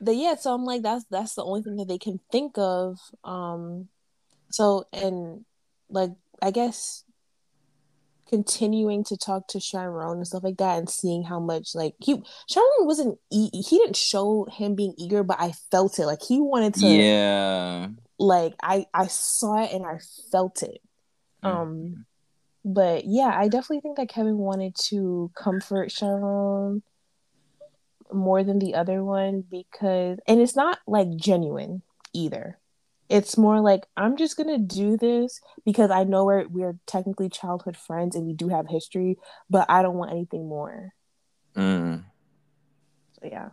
[0.00, 2.98] the yeah, so I'm like that's that's the only thing that they can think of.
[3.24, 3.88] Um
[4.50, 5.44] so and
[5.90, 6.10] like
[6.42, 7.04] I guess
[8.28, 12.22] continuing to talk to Chiron and stuff like that and seeing how much like he
[12.48, 16.06] Chiron wasn't e- he didn't show him being eager but I felt it.
[16.06, 17.88] Like he wanted to yeah.
[18.20, 19.98] like I I saw it and I
[20.30, 20.80] felt it.
[21.42, 22.06] Um
[22.64, 26.84] but yeah I definitely think that Kevin wanted to comfort Chiron
[28.12, 32.59] more than the other one because and it's not like genuine either
[33.10, 37.76] it's more like I'm just gonna do this because I know we're we're technically childhood
[37.76, 39.18] friends and we do have history,
[39.50, 40.94] but I don't want anything more.
[41.56, 42.04] Mm.
[43.20, 43.48] So yeah.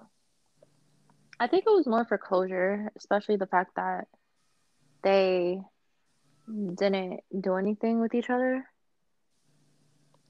[1.39, 4.08] I think it was more for closure, especially the fact that
[5.04, 5.60] they
[6.48, 8.65] didn't do anything with each other.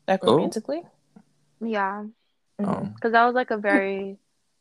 [0.08, 0.36] Like Oh.
[0.36, 0.84] romantically.
[1.60, 2.06] Yeah,
[2.60, 2.68] Mhm.
[2.68, 2.86] Oh.
[2.96, 4.18] because that was like a very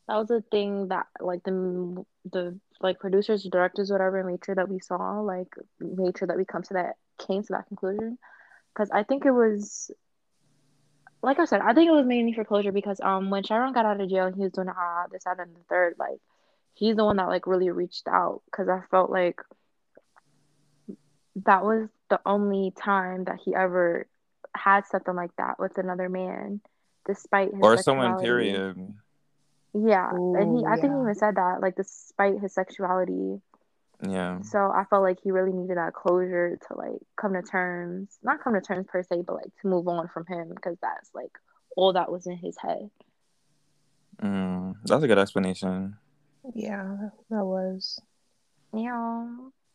[0.09, 4.69] that was a thing that like the the like producers, directors, whatever, made sure that
[4.69, 8.19] we saw like made sure that we come to that came to that conclusion.
[8.73, 9.91] Because I think it was
[11.23, 13.87] like I said, I think it was mainly for closure because um when Chiron got
[13.87, 16.21] out of jail and he was doing ah this that and the third like
[16.75, 19.41] he's the one that like really reached out because I felt like
[21.45, 24.07] that was the only time that he ever
[24.55, 26.61] had something like that with another man,
[27.07, 28.95] despite his Or someone, period.
[29.77, 33.41] Yeah, and he Ooh, I think he even said that like despite his sexuality.
[34.07, 34.41] Yeah.
[34.43, 38.43] So I felt like he really needed that closure to like come to terms, not
[38.43, 41.33] come to terms per se, but like to move on from him because that's like
[41.77, 42.91] all that was in his head.
[44.23, 44.77] Mm.
[44.85, 45.97] That's a good explanation.
[46.55, 46.97] Yeah,
[47.31, 48.01] that was.
[48.73, 49.27] Yeah.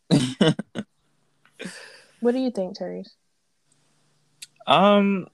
[2.21, 3.15] What do you think, Therese?
[4.67, 5.27] Um,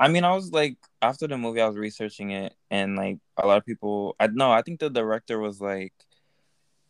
[0.00, 3.46] I mean, I was like, after the movie, I was researching it, and like a
[3.46, 5.92] lot of people, I no, I think the director was like,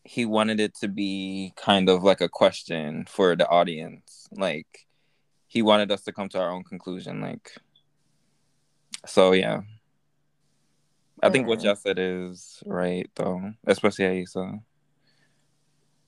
[0.04, 4.86] he wanted it to be kind of like a question for the audience, like
[5.48, 7.50] he wanted us to come to our own conclusion, like.
[9.06, 9.62] So yeah,
[11.22, 11.64] I think what Mm.
[11.64, 14.60] y'all said is right though, especially Aisa.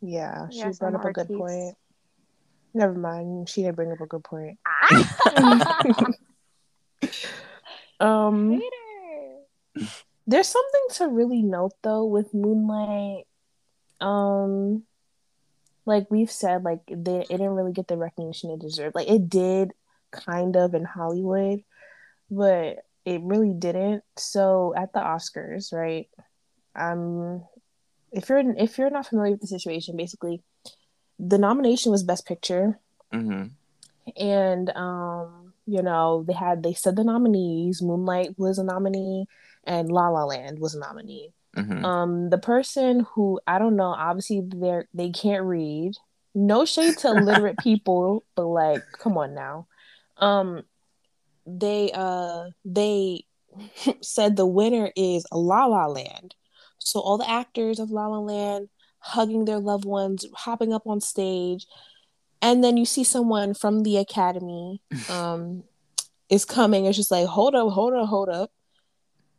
[0.01, 1.39] Yeah, she Yes, brought up a good Artiste.
[1.39, 1.77] point.
[2.75, 4.59] Never mind, she didn't bring up a good point.
[8.01, 9.87] Um, Hater.
[10.27, 13.27] there's something to really note though with Moonlight.
[14.01, 14.83] Um,
[15.87, 18.95] like we've said, like they, it didn't really get the recognition it deserved.
[18.95, 19.73] Like it did,
[20.11, 21.63] kind of in Hollywood,
[22.31, 24.05] but it really didn't.
[24.17, 26.09] So at the Oscars, right?
[26.75, 27.43] Um,
[28.13, 30.43] if you're if you're not familiar with the situation, basically,
[31.19, 32.79] the nomination was Best Picture,
[33.13, 33.45] hmm
[34.17, 37.83] and um, you know they had they said the nominees.
[37.83, 39.27] Moonlight was a nominee,
[39.65, 41.33] and La La Land was a nominee.
[41.55, 45.93] hmm Um, the person who I don't know, obviously they're they can't read.
[46.35, 49.67] No shade to illiterate people, but like, come on now.
[50.17, 50.63] Um,
[51.47, 53.25] they uh they
[54.01, 56.35] said the winner is La La Land.
[56.79, 61.01] So all the actors of La La Land hugging their loved ones, hopping up on
[61.01, 61.67] stage,
[62.43, 65.65] and then you see someone from the Academy um
[66.29, 66.85] is coming.
[66.87, 68.51] It's just like, hold up, hold up, hold up.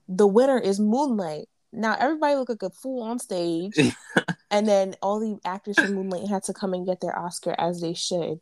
[0.07, 1.47] The winner is Moonlight.
[1.71, 3.77] Now everybody look like a fool on stage,
[4.51, 7.81] and then all the actors from Moonlight had to come and get their Oscar as
[7.81, 8.39] they should.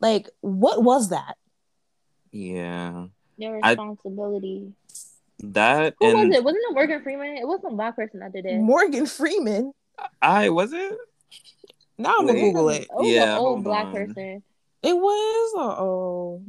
[0.00, 1.36] Like, what was that?
[2.30, 3.06] Yeah,
[3.38, 4.74] Their I- responsibility.
[5.40, 6.44] that Who and was it?
[6.44, 7.36] Wasn't it Morgan Freeman?
[7.38, 8.58] It wasn't a black person that did it.
[8.60, 9.72] Morgan Freeman.
[10.22, 10.96] I was it.
[11.98, 12.82] Now I'm gonna Google it.
[12.82, 13.92] It was Yeah, an old black on.
[13.94, 14.42] person.
[14.82, 15.52] It was.
[15.56, 16.42] Oh,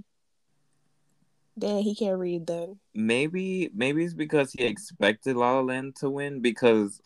[1.57, 2.79] damn, he can't read then.
[2.93, 7.01] maybe maybe it's because he expected La La Land to win because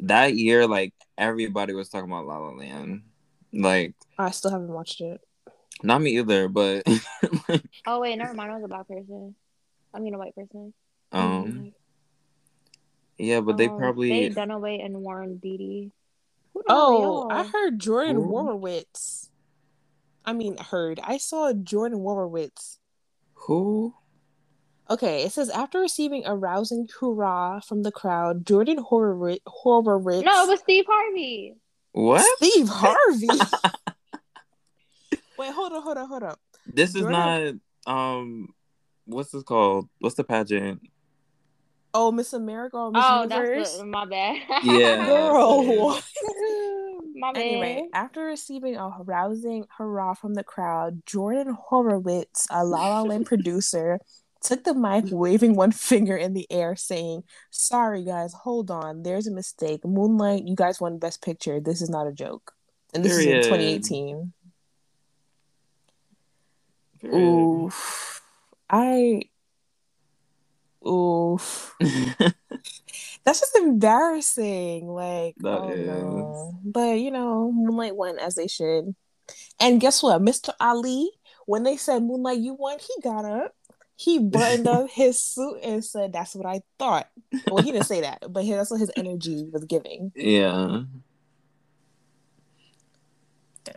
[0.00, 3.02] that year like everybody was talking about La La Land.
[3.52, 5.20] Like I still haven't watched it.
[5.82, 6.82] not me either, but
[7.48, 8.50] like, Oh wait, never mind.
[8.50, 9.34] I was a black person.
[9.94, 10.72] I mean a white person.
[11.12, 11.72] um
[13.18, 15.90] yeah, but they Um, probably Faye Dunaway and Warren Beatty.
[16.58, 18.32] Who the hell Oh, I heard Jordan Who?
[18.32, 19.28] Warowitz.
[20.24, 21.00] I mean, heard.
[21.02, 22.78] I saw Jordan Warowitz.
[23.34, 23.94] who?
[24.90, 29.42] Okay, it says after receiving a rousing hurrah from the crowd, Jordan Horowitz.
[29.46, 31.54] Horowitz No, it was Steve Harvey.
[31.92, 32.24] What?
[32.38, 33.28] Steve Harvey.
[35.38, 36.36] Wait, hold on, hold on, hold on.
[36.66, 37.54] This is not
[37.86, 38.54] um
[39.04, 39.88] what's this called?
[40.00, 40.80] What's the pageant?
[42.00, 43.56] Oh, Miss America or Miss Oh, Universe?
[43.56, 44.36] that's the, my bad.
[44.62, 45.04] Yeah.
[45.04, 45.64] Girl,
[47.16, 47.40] my bad.
[47.42, 53.26] Anyway, after receiving a rousing hurrah from the crowd, Jordan Horowitz, a La La Land
[53.32, 53.98] producer,
[54.40, 59.02] took the mic, waving one finger in the air, saying, "Sorry, guys, hold on.
[59.02, 59.84] There's a mistake.
[59.84, 61.58] Moonlight, you guys won Best Picture.
[61.58, 62.52] This is not a joke."
[62.94, 63.40] And this Period.
[63.40, 64.32] is in 2018.
[67.00, 67.16] Period.
[67.18, 68.22] Oof.
[68.70, 69.22] I.
[70.88, 71.74] Oof.
[73.24, 74.88] That's just embarrassing.
[74.88, 75.86] Like, That oh is.
[75.86, 76.58] no.
[76.64, 78.94] But you know, Moonlight won as they should.
[79.60, 80.22] And guess what?
[80.22, 80.50] Mr.
[80.60, 81.10] Ali,
[81.46, 83.54] when they said Moonlight, you won, he got up.
[83.96, 87.08] He buttoned up his suit and said, That's what I thought.
[87.50, 90.12] Well, he didn't say that, but that's what his energy was giving.
[90.14, 90.82] yeah.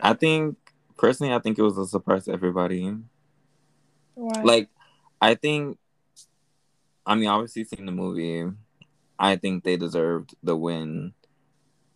[0.00, 0.56] I think
[0.96, 2.96] personally I think it was a surprise to everybody.
[4.16, 4.44] Right.
[4.44, 4.68] Like
[5.20, 5.78] I think
[7.06, 8.50] I mean obviously seeing the movie,
[9.18, 11.14] I think they deserved the win.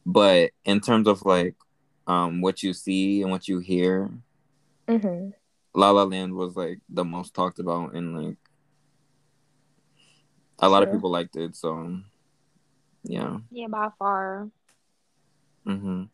[0.04, 1.54] But in terms of like
[2.06, 4.10] um what you see and what you hear,
[4.88, 5.30] hmm
[5.74, 8.36] La La Land was like the most talked about and like
[10.58, 11.98] a lot of people liked it, so
[13.04, 13.38] yeah.
[13.50, 14.48] yeah, by far.
[15.64, 16.04] hmm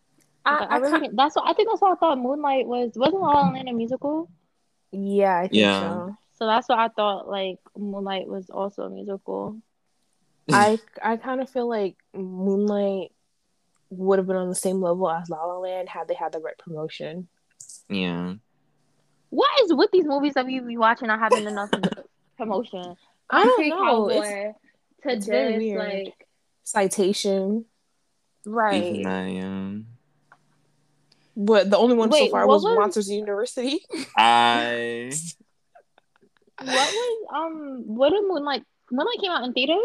[0.45, 2.67] I, I, I really ki- think- that's what I think that's what I thought Moonlight
[2.67, 2.91] was.
[2.97, 4.29] Wasn't La La Land a musical?
[4.91, 5.79] yeah, I think Yeah.
[5.81, 6.17] so.
[6.43, 7.29] So that's what I thought.
[7.29, 9.61] Like Moonlight was also a musical.
[10.49, 10.55] Hmm.
[10.57, 13.13] I I kind of feel like Moonlight
[13.91, 16.41] would have been on the same level as La La Land had they had the
[16.41, 17.29] right promotion.
[17.89, 18.35] Yeah.
[19.31, 21.71] What is with these movies that we be watching not having enough
[22.37, 22.97] promotion?
[23.31, 24.09] I don't Country know.
[24.09, 24.53] It's Cowboy
[25.05, 25.79] to it's very this, weird.
[25.79, 26.27] like
[26.65, 27.67] citation,
[28.45, 28.83] right.
[28.83, 29.71] Even that, yeah.
[31.37, 33.85] but the only one so far was, was- Monsters University.
[34.17, 35.37] I What
[36.67, 37.83] was um?
[37.87, 38.63] What did Moonlight?
[38.91, 39.79] Moonlight came out in theaters.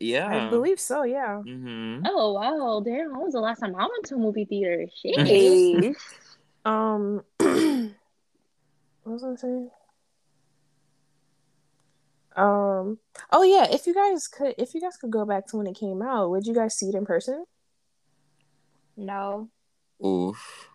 [0.00, 0.46] yeah.
[0.46, 1.02] I believe so.
[1.04, 1.40] Yeah.
[1.40, 3.12] hmm Oh wow, damn!
[3.12, 4.86] When was the last time I went to a movie theater?
[5.02, 5.96] Shit.
[6.66, 7.22] Um.
[7.38, 7.92] what
[9.04, 9.70] was I saying?
[12.36, 12.98] Um.
[13.30, 13.66] Oh yeah.
[13.70, 16.30] If you guys could, if you guys could go back to when it came out,
[16.30, 17.44] would you guys see it in person?
[18.96, 19.50] No.
[20.04, 20.68] Oof.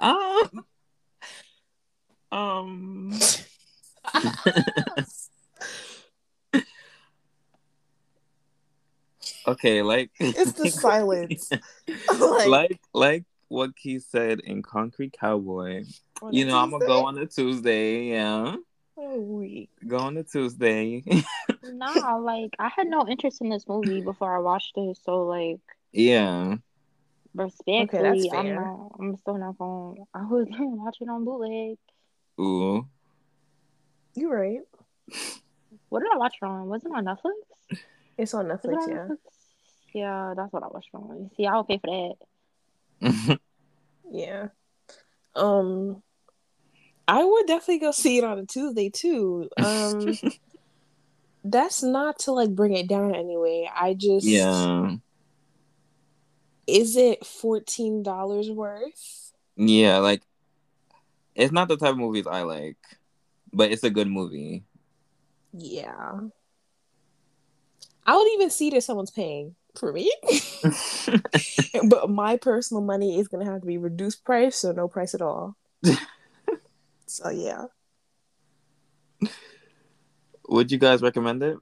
[0.00, 0.64] Um.
[2.30, 3.18] Um.
[9.46, 11.50] okay, like It's the silence.
[12.46, 15.84] like like what Keith said in Concrete Cowboy.
[16.30, 18.10] You a know, I'm gonna go on a Tuesday.
[18.10, 18.56] Yeah,
[18.96, 19.70] Oh, week.
[19.86, 21.02] go on a Tuesday.
[21.62, 25.60] Nah, like I had no interest in this movie before I watched it, so like
[25.92, 26.56] yeah.
[27.34, 28.54] respectfully, I'm fair.
[28.56, 28.92] not.
[28.98, 30.04] I'm still not going.
[30.14, 31.78] I was gonna watch it on bootleg.
[32.40, 32.86] Ooh.
[34.14, 34.60] You're right.
[35.88, 36.68] What did I watch it on?
[36.68, 37.78] Was it on Netflix?
[38.16, 38.76] It's on Was it Netflix.
[38.82, 38.96] on Yeah.
[38.96, 39.16] Netflix?
[39.94, 41.30] Yeah, that's what I watched it on.
[41.36, 42.14] See, I'll pay for
[43.00, 43.38] that.
[44.10, 44.48] Yeah.
[45.34, 46.02] Um
[47.06, 49.48] I would definitely go see it on a Tuesday too.
[49.56, 50.14] Um
[51.44, 53.70] that's not to like bring it down anyway.
[53.72, 54.96] I just yeah.
[56.66, 59.32] is it fourteen dollars worth?
[59.56, 60.22] Yeah, like
[61.38, 62.76] it's not the type of movies I like,
[63.52, 64.64] but it's a good movie.
[65.52, 66.18] Yeah.
[68.04, 70.12] I would even see if someone's paying for me.
[71.84, 75.22] but my personal money is gonna have to be reduced price, so no price at
[75.22, 75.56] all.
[77.06, 77.66] so yeah.
[80.48, 81.58] Would you guys recommend it?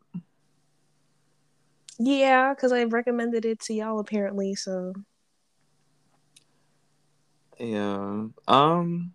[1.98, 4.94] Yeah, because I recommended it to y'all apparently, so
[7.58, 8.26] Yeah.
[8.48, 9.12] Um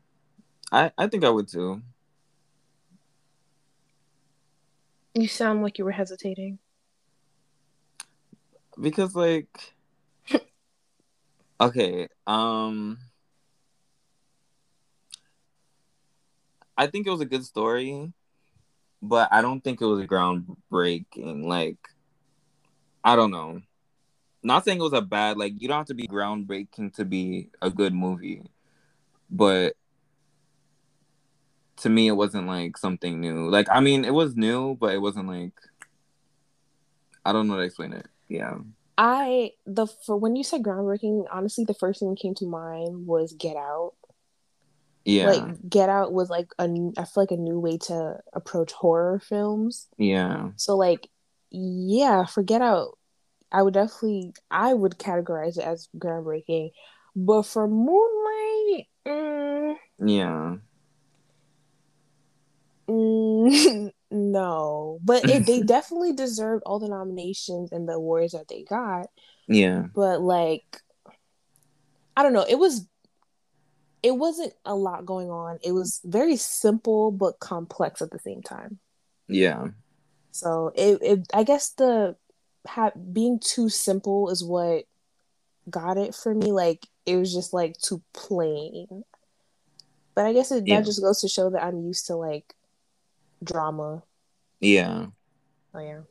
[0.72, 1.82] I I think I would too.
[5.14, 6.60] you sound like you were hesitating.
[8.80, 9.74] Because like
[11.62, 12.98] Okay, um
[16.78, 18.12] I think it was a good story,
[19.02, 21.46] but I don't think it was groundbreaking.
[21.46, 21.78] Like
[23.04, 23.62] I don't know.
[24.44, 27.50] not saying it was a bad like you don't have to be groundbreaking to be
[27.62, 28.44] a good movie,
[29.30, 29.76] but
[31.82, 33.50] to me it wasn't like something new.
[33.50, 35.54] Like I mean it was new, but it wasn't like
[37.26, 38.08] I don't know how to explain it.
[38.28, 38.56] Yeah.
[38.98, 43.08] I the for when you said groundbreaking, honestly, the first thing that came to mind
[43.08, 43.94] was Get Out.
[45.06, 45.32] Yeah.
[45.32, 46.66] Like Get Out was like a
[46.98, 49.88] I feel like a new way to approach horror films.
[49.98, 50.50] yeah.
[50.56, 51.08] So like,
[51.50, 52.98] yeah, for Get Out,
[53.52, 56.72] I would definitely I would categorize it as groundbreaking.
[57.16, 59.76] But for Moonlight, mm,
[60.06, 60.56] Yeah.
[62.92, 65.00] Mm, no.
[65.04, 69.08] But it, they definitely deserved all the nominations and the awards that they got.
[69.48, 69.88] Yeah.
[69.94, 70.64] but like
[72.16, 72.86] i don't know it was
[74.02, 78.42] it wasn't a lot going on it was very simple but complex at the same
[78.42, 78.80] time
[79.28, 79.70] Yeah.
[80.32, 82.16] so it, it i guess the
[82.66, 84.86] ha- being too simple is what
[85.70, 89.04] got it for me like it was just like too plain
[90.16, 90.80] but i guess it, Yeah.
[90.80, 92.54] that just goes to show that i'm used to like
[93.44, 94.04] drama
[94.60, 95.08] Yeah.
[95.74, 96.02] oh yeah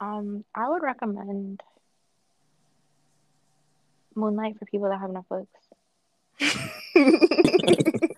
[0.00, 1.62] Um, I would recommend
[4.14, 5.46] Moonlight for people that have Netflix.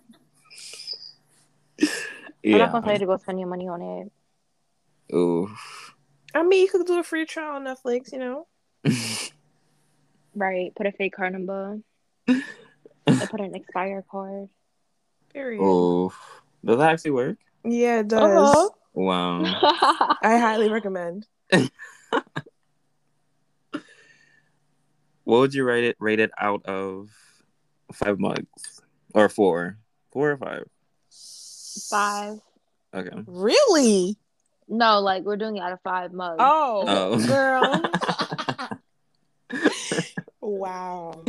[1.79, 2.53] yeah.
[2.53, 4.13] I'm not gonna tell you to go spend your money on it.
[5.15, 5.49] Ooh.
[6.35, 8.47] i mean you could do a free trial on netflix you know
[10.35, 10.75] Right.
[10.75, 11.81] Put a fake card number.
[12.29, 14.49] Or put an expire card.
[15.33, 16.13] period Ooh.
[16.67, 17.39] Does that actually work?
[17.65, 18.69] yeah it does Uh-huh.
[18.95, 19.43] Wow.
[20.23, 21.27] i highly recommend
[25.25, 27.09] What would you rate it rate it out of
[27.93, 28.81] five mugs?
[29.13, 29.79] Or four?
[30.13, 30.65] Four or five?
[31.91, 32.39] Five.
[32.95, 33.25] Okay.
[33.27, 34.17] Really?
[34.69, 36.37] No, like we're doing it out of five mugs.
[36.39, 37.27] Oh, Oh.
[37.27, 37.83] girl.
[40.41, 41.25] wow.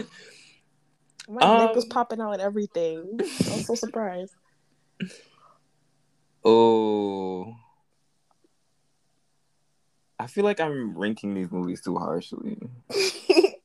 [1.28, 3.20] My Um, neck was popping out and everything.
[3.20, 4.36] I'm so surprised.
[6.48, 7.56] Oh.
[10.20, 12.58] I feel like I'm ranking these movies too harshly.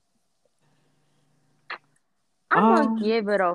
[2.50, 2.68] I'm Um.
[2.68, 3.54] gonna give it a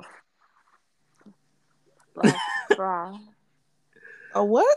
[2.16, 2.34] like
[2.72, 3.20] bruh,
[4.34, 4.76] A what?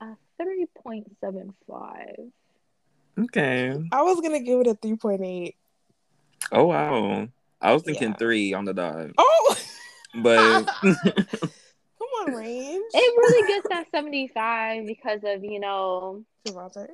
[0.00, 2.16] a three point seven five.
[3.18, 3.80] Okay.
[3.92, 5.54] I was gonna give it a 3.8.
[6.52, 7.28] Oh wow.
[7.62, 8.16] I was thinking Yeah.
[8.16, 9.10] three on the dot.
[9.16, 9.56] Oh,
[10.16, 12.84] But come on, range.
[12.94, 16.88] It really gets that seventy five because of you know Javante.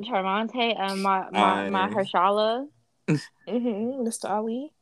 [0.00, 1.90] Charmante and my my, my Aye.
[1.90, 2.66] Hershala.
[3.46, 4.06] Mm-hmm.
[4.08, 4.30] Mr.
[4.30, 4.72] Ali.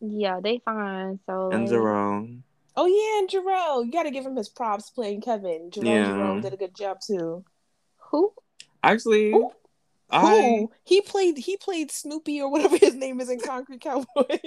[0.00, 1.20] Yeah, they fine.
[1.26, 2.42] So and like, Jerome.
[2.74, 3.84] Oh yeah, and Jerome.
[3.86, 5.70] You gotta give him his props playing Kevin.
[5.70, 6.06] Jharrel Yeah.
[6.06, 7.44] Jerome did a good job too.
[8.10, 8.32] who?
[8.82, 9.52] Actually, Who?
[10.10, 10.72] I Who?
[10.84, 14.38] He played he played Snoopy or whatever his name is in Concrete Cowboy.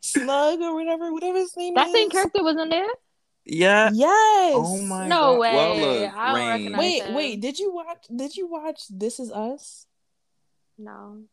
[0.00, 1.92] Slug or whatever, whatever his name That is.
[1.92, 2.88] That same character was in there?
[3.44, 3.90] yeah.
[3.92, 4.54] Yes.
[4.54, 5.40] Oh my No god.
[5.40, 5.54] way.
[5.54, 6.48] Well, look, I don't Rain.
[6.48, 7.14] recognize Wait, him.
[7.14, 7.40] wait.
[7.40, 8.06] Did you watch?
[8.14, 9.86] Did you watch This Is Us?
[10.78, 11.24] No,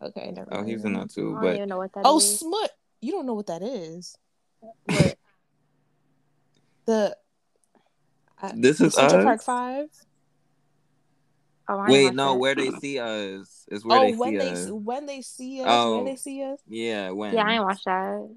[0.00, 0.48] Okay, never.
[0.54, 1.34] Oh, he's in that I too.
[1.34, 2.38] don't But even know what that Oh, is.
[2.38, 2.70] Smut.
[3.00, 4.16] You don't know what that is.
[4.84, 5.18] What?
[6.86, 7.16] The.
[8.40, 9.24] Uh, this is Central us.
[9.24, 9.88] Park Five.
[11.68, 12.38] Oh, I ain't Wait, no, that.
[12.38, 14.70] where they see us is where oh, they when see they us.
[14.70, 15.96] when they see us, Oh.
[15.96, 16.58] when they see us.
[16.66, 17.34] Yeah, when?
[17.34, 18.28] Yeah, I ain't watched that.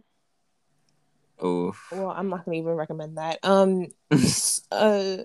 [1.43, 1.88] Oof.
[1.91, 3.39] Well, I'm not gonna even recommend that.
[3.43, 3.88] Um,
[4.71, 5.17] uh,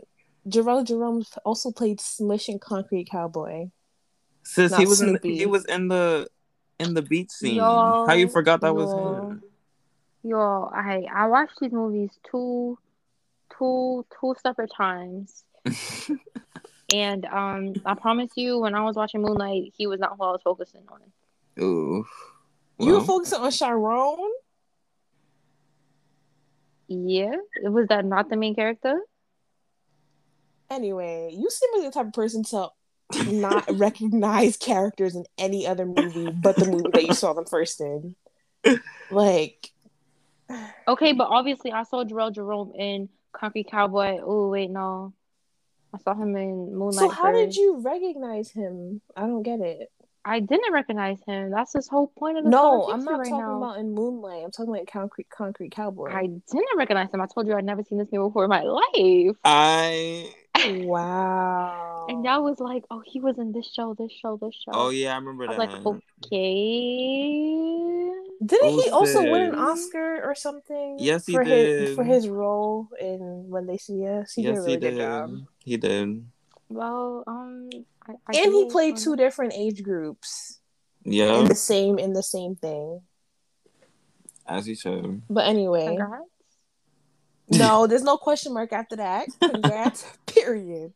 [0.48, 3.70] Jerome Jerome also played Smush and Concrete Cowboy.
[4.42, 6.28] Sis, he Not was in the, he was in the
[6.78, 7.56] in the beach scene.
[7.56, 9.42] Yo, How you forgot that was him?
[10.22, 12.78] Yo, I I watched these movies two,
[13.58, 15.44] two, two separate times,
[16.92, 20.32] and um, I promise you, when I was watching Moonlight, he was not who I
[20.32, 21.62] was focusing on.
[21.62, 22.06] Oof.
[22.78, 24.30] You were focusing on Chiron.
[26.88, 29.00] Yeah, was that not the main character?
[30.70, 32.68] Anyway, you seem like the type of person to
[33.32, 37.80] not recognize characters in any other movie but the movie that you saw them first
[37.80, 38.14] in.
[39.10, 39.70] Like,
[40.88, 44.18] Okay, but obviously I saw Jharrel Jerome in Concrete Cowboy.
[44.22, 45.12] Oh wait, no,
[45.94, 46.94] I saw him in Moonlight.
[46.94, 49.00] so how did you recognize him?
[49.16, 49.90] I don't get it.
[50.28, 51.52] I didn't recognize him.
[51.52, 53.58] That's his whole point of the No, I'm not right talking now.
[53.58, 54.42] about in Moonlight.
[54.44, 56.10] I'm talking about Concrete Concrete Cowboy.
[56.10, 57.20] I didn't recognize him.
[57.20, 59.36] I told you I'd never seen this movie before in my life.
[59.44, 60.28] I.
[60.68, 62.06] Wow.
[62.08, 64.72] And y'all was like, oh, he was in this show, this show, this show.
[64.72, 65.84] Oh yeah, I remember I was that.
[65.84, 68.10] like, okay.
[68.44, 69.54] Didn't he also win an?
[69.54, 70.96] Oscar or something?
[70.98, 74.34] Yes, he for his for his role in When They See Us.
[74.34, 74.98] He did a yes, really he good did.
[74.98, 75.30] job.
[75.64, 76.26] He did.
[76.68, 77.70] Well, um,
[78.06, 80.58] I, I And he played um, two different age groups
[81.04, 83.00] Yeah, in the same in the same thing.
[84.46, 85.22] as he should.
[85.30, 86.24] But anyway, Congrats.
[87.50, 89.28] no, there's no question mark after that.
[89.40, 90.04] Congrats.
[90.26, 90.92] Period.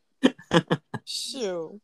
[1.05, 1.81] Shoot.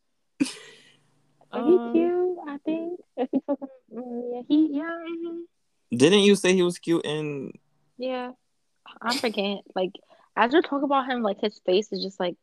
[1.52, 3.00] But Um, he's cute, I think.
[3.18, 5.42] If you took him, mm, yeah, he, yeah, mhm.
[5.98, 7.54] Didn't you say he was cute in?
[7.98, 8.32] yeah.
[9.02, 9.60] I forget.
[9.76, 9.92] Like,
[10.36, 12.36] as we talk about him, like his face is just like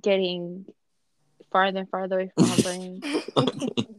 [0.00, 0.64] getting
[1.52, 3.02] farther and farther away from my brain.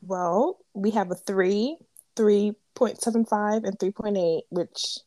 [0.00, 1.76] Well, we have a three,
[2.16, 4.98] three point seven five, and three point eight, which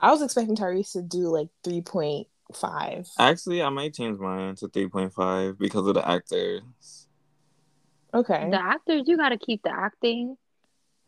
[0.00, 3.08] I was expecting Tyrese to do like three point five.
[3.18, 7.08] Actually, I might change mine to three point five because of the actors.
[8.12, 8.48] Okay.
[8.50, 10.36] The actors, you gotta keep the acting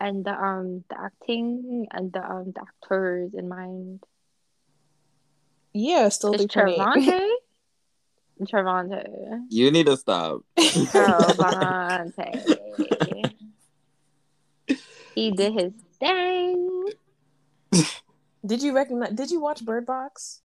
[0.00, 4.04] and the um the acting and the um the actors in mind.
[5.72, 7.08] Yeah, still It's three point eight.
[7.08, 7.30] Trevante.
[8.42, 9.42] Trevante.
[9.50, 10.42] You need to stop.
[10.58, 12.42] Trevante.
[15.14, 16.86] he did his thing.
[18.44, 19.12] Did you recognize?
[19.12, 20.42] Did you watch Bird Box?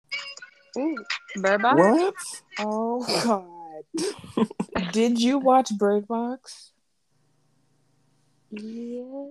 [0.79, 0.97] Ooh,
[1.37, 1.77] Bird Box?
[1.79, 2.15] what?
[2.61, 4.47] Oh God!
[4.93, 6.73] Did you watch Bird Box?
[8.51, 9.27] Yeah,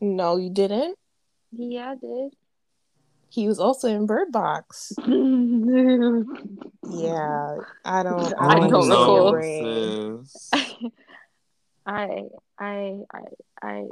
[0.00, 0.98] No, you didn't.
[1.52, 2.34] yeah, I did.
[3.30, 4.92] He was also in Bird Box.
[6.94, 8.34] Yeah, I don't.
[8.38, 9.30] I I don't, don't understand your recall.
[9.32, 10.24] brain.
[10.26, 10.50] sis.
[11.86, 12.24] I,
[12.58, 13.20] I, I,
[13.62, 13.84] I,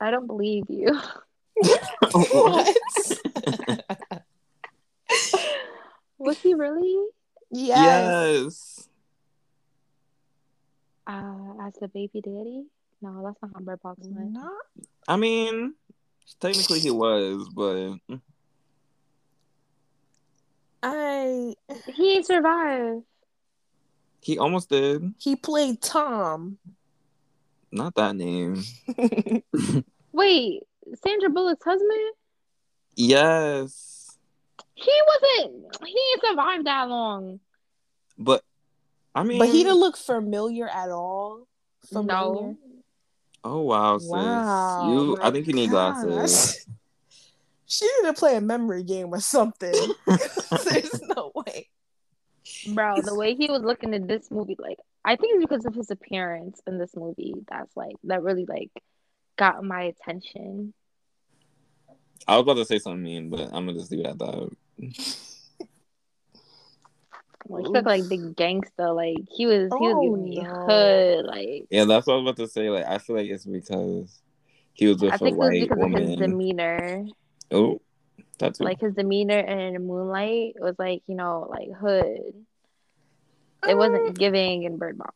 [0.00, 0.98] I don't believe you.
[2.12, 2.76] What?
[6.18, 7.06] Was he really?
[7.50, 8.44] yes.
[8.44, 8.88] yes.
[11.06, 12.66] Uh, as the baby daddy?
[13.00, 14.32] No, that's not how Bird Box went.
[14.32, 14.52] Not
[15.06, 15.74] I mean,
[16.40, 17.94] technically he was, but
[20.82, 21.54] I.
[21.94, 23.04] He ain't survived.
[24.20, 25.14] he almost did.
[25.18, 26.58] He played Tom.
[27.70, 28.62] Not that name.
[30.12, 30.62] Wait,
[31.02, 32.14] Sandra Bullock's husband?
[32.96, 33.87] Yes,
[34.80, 35.76] He wasn't.
[35.84, 37.40] He didn't survive that long.
[38.16, 38.42] but
[39.14, 41.46] I mean, but he didn't look familiar at all.
[41.86, 42.52] Familiar.
[42.52, 42.56] No.
[43.42, 44.08] Oh wow, sis.
[44.08, 44.92] Wow.
[44.92, 46.04] You, I think you need gosh.
[46.04, 46.66] glasses.
[47.70, 49.74] She need to play a memory game or something.
[50.06, 51.68] There's no way.
[52.72, 55.74] Bro, the way he was looking at this movie, like, I think it's because of
[55.74, 57.34] his appearance in this movie.
[57.46, 58.70] That's like, that really, like,
[59.36, 60.72] got my attention.
[62.26, 64.50] I was about to say something mean, but I'm gonna just leave it at that.
[67.50, 68.92] Like, he looked like the gangster.
[68.92, 70.66] Like, he was, he was Oh, giving me oh, no.
[70.66, 71.24] hood.
[71.24, 72.68] Like, Yeah, that's what I was about to say.
[72.68, 74.20] Like, I feel like it's because
[74.74, 76.18] he was with I a think it was white because of his woman.
[76.18, 77.06] demeanor.
[77.50, 77.80] oh,
[78.38, 82.34] that's Like, his demeanor in Moonlight was like, you know, like, hood.
[83.66, 83.76] It uh.
[83.76, 85.14] wasn't giving in Bird Box.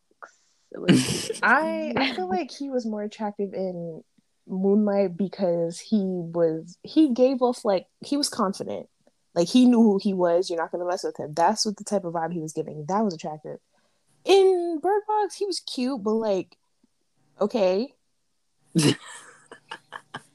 [0.73, 1.31] It was.
[1.43, 4.03] I I feel like he was more attractive in
[4.49, 8.89] Moonlight because he was he gave off like he was confident.
[9.35, 10.51] Like he knew who he was.
[10.51, 11.35] You're not gonna mess with him.
[11.35, 12.85] That's what the type of vibe he was giving.
[12.87, 13.59] That was attractive.
[14.25, 16.57] In Bird Box, he was cute, but like,
[17.41, 17.95] okay.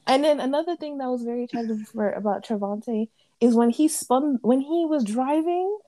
[0.06, 3.08] and then another thing that was very attractive for about Trevante
[3.40, 5.78] is when he spun when he was driving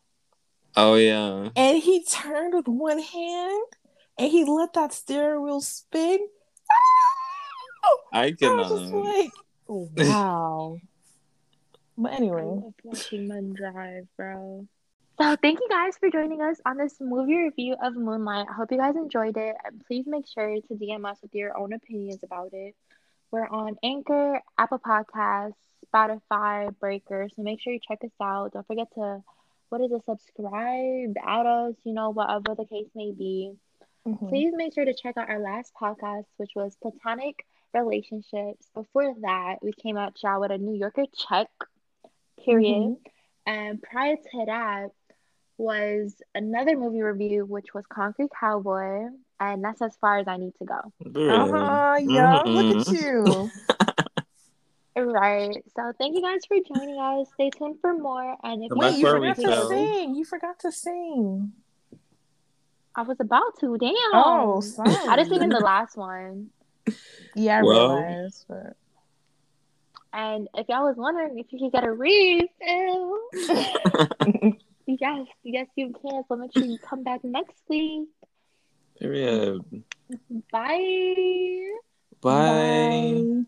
[0.77, 1.49] oh yeah.
[1.57, 3.65] and he turned with one hand
[4.19, 6.19] and he let that steering wheel spin.
[8.13, 8.69] I I was cannot.
[8.69, 9.31] just like,
[9.69, 10.79] wow.
[12.01, 14.67] But I anyway, love watching men drive, bro.
[15.21, 18.47] So thank you guys for joining us on this movie review of Moonlight.
[18.51, 19.57] I hope you guys enjoyed it.
[19.65, 22.75] And please make sure to DM us with your own opinions about it.
[23.31, 25.55] We're on Anchor, Apple Podcasts,
[25.93, 27.29] Spotify, Breaker.
[27.37, 28.53] So make sure you check us out.
[28.55, 29.23] Don't forget to
[29.69, 33.53] what is it, subscribe, add us, you know, whatever the case may be.
[34.07, 34.29] mhm.
[34.29, 38.69] Please make sure to check out our last podcast, which was Platonic Relationships.
[38.75, 41.49] Before that, we came out y'all with a New Yorker check,
[42.45, 42.97] period.
[43.47, 44.89] And prior to that
[45.59, 49.07] was another movie review, which was Concrete Cowboy.
[49.39, 50.81] And that's as far as I need to go.
[51.31, 52.43] uh huh, yeah.
[52.45, 53.51] Look at you.
[54.97, 55.57] Right.
[55.77, 57.29] So thank you guys for joining us.
[57.35, 58.37] Stay tuned for more.
[58.43, 59.69] And if Wait, you forgot to retell.
[59.69, 60.15] sing.
[60.15, 61.53] You forgot to sing.
[62.95, 63.95] I was about to, damn.
[64.13, 64.93] Oh, sorry.
[65.09, 66.51] I just sing in the last one.
[67.35, 67.97] Yeah, I Well.
[67.97, 68.45] realized.
[68.49, 68.77] But...
[70.13, 73.19] And if y'all was wondering if you could get a refill,
[74.87, 76.23] yes, yes, you can.
[76.29, 78.09] So make sure you come back next week.
[78.99, 79.63] Period.
[80.53, 81.71] Bye.
[82.21, 83.23] Bye.
[83.23, 83.45] Bye.